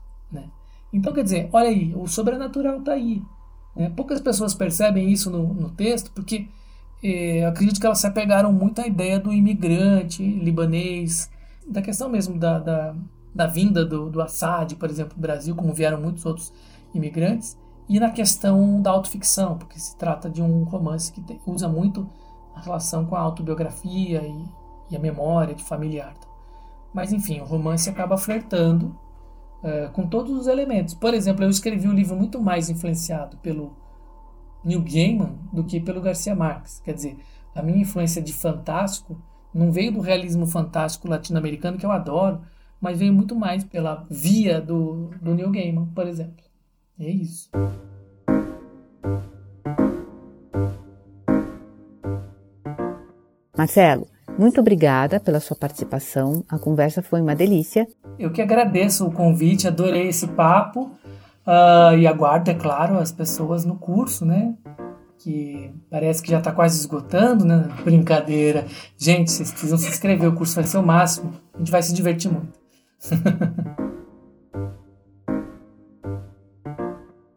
Então, 0.93 1.11
quer 1.11 1.23
dizer, 1.23 1.49
olha 1.51 1.69
aí, 1.69 1.93
o 1.95 2.07
sobrenatural 2.07 2.79
está 2.79 2.93
aí. 2.93 3.21
Né? 3.75 3.89
Poucas 3.89 4.21
pessoas 4.21 4.53
percebem 4.53 5.11
isso 5.11 5.29
no, 5.29 5.53
no 5.53 5.69
texto, 5.71 6.11
porque 6.11 6.47
eh, 7.03 7.43
acredito 7.45 7.79
que 7.79 7.85
elas 7.85 7.97
se 7.99 8.07
apegaram 8.07 8.53
muito 8.53 8.79
à 8.79 8.87
ideia 8.87 9.19
do 9.19 9.33
imigrante 9.33 10.23
libanês, 10.23 11.29
da 11.67 11.81
questão 11.81 12.09
mesmo 12.09 12.37
da, 12.37 12.59
da 12.59 12.95
da 13.33 13.47
vinda 13.47 13.83
do, 13.83 14.09
do 14.09 14.21
Assad, 14.21 14.75
por 14.75 14.89
exemplo, 14.89 15.13
no 15.15 15.21
Brasil, 15.21 15.55
como 15.55 15.73
vieram 15.73 15.99
muitos 15.99 16.25
outros 16.25 16.53
imigrantes, 16.93 17.57
e 17.89 17.99
na 17.99 18.11
questão 18.11 18.81
da 18.81 18.91
autoficção, 18.91 19.57
porque 19.57 19.79
se 19.79 19.97
trata 19.97 20.29
de 20.29 20.41
um 20.41 20.63
romance 20.63 21.11
que 21.11 21.21
te, 21.21 21.39
usa 21.45 21.67
muito 21.67 22.09
a 22.55 22.61
relação 22.61 23.05
com 23.05 23.15
a 23.15 23.19
autobiografia 23.19 24.21
e, 24.21 24.45
e 24.91 24.95
a 24.95 24.99
memória 24.99 25.55
de 25.55 25.63
familiar. 25.63 26.13
Mas 26.93 27.11
enfim, 27.11 27.41
o 27.41 27.45
romance 27.45 27.89
acaba 27.89 28.17
flertando 28.17 28.95
uh, 29.63 29.91
com 29.91 30.07
todos 30.07 30.31
os 30.31 30.47
elementos. 30.47 30.93
Por 30.93 31.13
exemplo, 31.13 31.43
eu 31.43 31.49
escrevi 31.49 31.87
um 31.87 31.93
livro 31.93 32.15
muito 32.15 32.41
mais 32.41 32.69
influenciado 32.69 33.37
pelo 33.37 33.75
Neil 34.63 34.81
Gaiman 34.81 35.37
do 35.51 35.63
que 35.63 35.79
pelo 35.79 36.01
Garcia 36.01 36.35
Marques. 36.35 36.79
Quer 36.79 36.93
dizer, 36.93 37.17
a 37.55 37.61
minha 37.61 37.79
influência 37.79 38.21
de 38.21 38.33
fantástico 38.33 39.21
não 39.53 39.71
veio 39.71 39.91
do 39.91 40.01
realismo 40.01 40.47
fantástico 40.47 41.07
latino-americano, 41.07 41.77
que 41.77 41.85
eu 41.85 41.91
adoro, 41.91 42.41
mas 42.81 42.97
veio 42.97 43.13
muito 43.13 43.35
mais 43.35 43.63
pela 43.63 44.05
via 44.09 44.59
do, 44.59 45.11
do 45.21 45.33
Neil 45.35 45.51
Gaiman, 45.51 45.85
por 45.87 46.07
exemplo. 46.07 46.43
É 46.99 47.09
isso. 47.09 47.49
Marcelo, 53.55 54.07
muito 54.37 54.59
obrigada 54.59 55.19
pela 55.19 55.39
sua 55.39 55.55
participação. 55.55 56.43
A 56.49 56.57
conversa 56.57 57.01
foi 57.01 57.21
uma 57.21 57.35
delícia. 57.35 57.87
Eu 58.17 58.31
que 58.31 58.41
agradeço 58.41 59.05
o 59.05 59.11
convite, 59.11 59.67
adorei 59.67 60.07
esse 60.07 60.27
papo 60.27 60.91
uh, 61.45 61.97
e 61.97 62.07
aguardo, 62.07 62.49
é 62.49 62.53
claro, 62.53 62.97
as 62.97 63.11
pessoas 63.11 63.65
no 63.65 63.75
curso, 63.75 64.25
né? 64.25 64.55
Que 65.19 65.71
parece 65.89 66.21
que 66.21 66.31
já 66.31 66.39
está 66.39 66.51
quase 66.51 66.79
esgotando, 66.79 67.45
né? 67.45 67.69
Brincadeira. 67.83 68.65
Gente, 68.97 69.31
vocês 69.31 69.51
precisam 69.51 69.77
se 69.77 69.87
inscrever, 69.87 70.29
o 70.29 70.35
curso 70.35 70.55
vai 70.55 70.63
ser 70.63 70.77
o 70.77 70.83
máximo. 70.83 71.33
A 71.53 71.59
gente 71.59 71.71
vai 71.71 71.81
se 71.81 71.93
divertir 71.93 72.31
muito. 72.31 72.59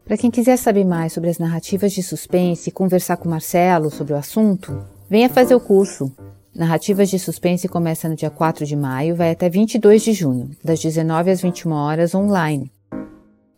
Para 0.07 0.17
quem 0.17 0.31
quiser 0.31 0.57
saber 0.57 0.85
mais 0.85 1.11
sobre 1.11 1.29
as 1.29 1.37
narrativas 1.37 1.91
de 1.91 2.01
suspense 2.01 2.69
e 2.69 2.71
conversar 2.71 3.17
com 3.17 3.27
Marcelo 3.27 3.89
sobre 3.91 4.13
o 4.13 4.17
assunto, 4.17 4.81
venha 5.09 5.29
fazer 5.29 5.53
o 5.53 5.59
curso. 5.59 6.15
Narrativas 6.55 7.09
de 7.09 7.19
Suspense 7.19 7.67
começa 7.67 8.09
no 8.09 8.15
dia 8.15 8.29
4 8.29 8.65
de 8.65 8.75
maio, 8.75 9.15
vai 9.15 9.31
até 9.31 9.49
22 9.49 10.01
de 10.01 10.13
junho, 10.13 10.49
das 10.63 10.79
19 10.79 11.29
às 11.29 11.41
21 11.41 11.71
horas 11.71 12.15
online. 12.15 12.71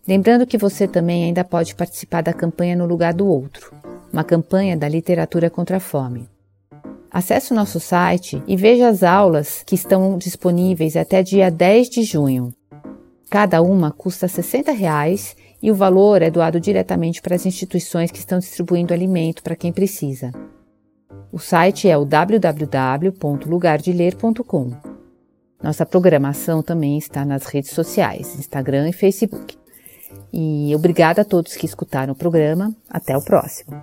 Lembrando 0.08 0.46
que 0.46 0.58
você 0.58 0.88
também 0.88 1.24
ainda 1.24 1.44
pode 1.44 1.76
participar 1.76 2.22
da 2.22 2.34
campanha 2.34 2.76
No 2.76 2.86
Lugar 2.86 3.14
do 3.14 3.28
Outro, 3.28 3.74
uma 4.12 4.24
campanha 4.24 4.76
da 4.76 4.90
literatura 4.90 5.50
contra 5.50 5.78
a 5.78 5.80
fome. 5.80 6.28
Acesse 7.12 7.54
o 7.54 7.56
nosso 7.56 7.80
site 7.80 8.42
e 8.48 8.56
veja 8.56 8.88
as 8.88 9.02
aulas 9.02 9.64
que 9.66 9.76
estão 9.76 10.18
disponíveis 10.18 10.96
até 10.96 11.24
dia 11.24 11.50
10 11.50 11.90
de 11.90 12.04
junho. 12.04 12.54
Cada 13.30 13.62
uma 13.62 13.92
custa 13.92 14.28
60 14.28 14.72
reais 14.72 15.36
e 15.62 15.72
o 15.72 15.76
valor 15.76 16.22
é 16.22 16.30
doado 16.30 16.60
diretamente 16.60 17.22
para 17.22 17.36
as 17.36 17.46
instituições 17.46 18.12
que 18.12 18.20
estão 18.20 18.40
distribuindo 18.40 18.94
alimento 18.94 19.44
para 19.44 19.56
quem 19.56 19.72
precisa. 19.72 20.32
O 21.32 21.38
site 21.38 21.88
é 21.88 21.96
o 21.98 22.06
www.lugardeler.com. 22.06 24.72
Nossa 25.62 25.86
programação 25.86 26.64
também 26.64 26.98
está 26.98 27.24
nas 27.24 27.46
redes 27.46 27.70
sociais, 27.72 28.36
Instagram 28.40 28.90
e 28.90 28.94
Facebook. 28.94 29.56
E 30.34 30.74
obrigada 30.76 31.22
a 31.22 31.26
todos 31.26 31.56
que 31.56 31.66
escutaram 31.66 32.14
o 32.14 32.16
programa. 32.16 32.76
Até 32.90 33.16
o 33.16 33.22
próximo. 33.22 33.80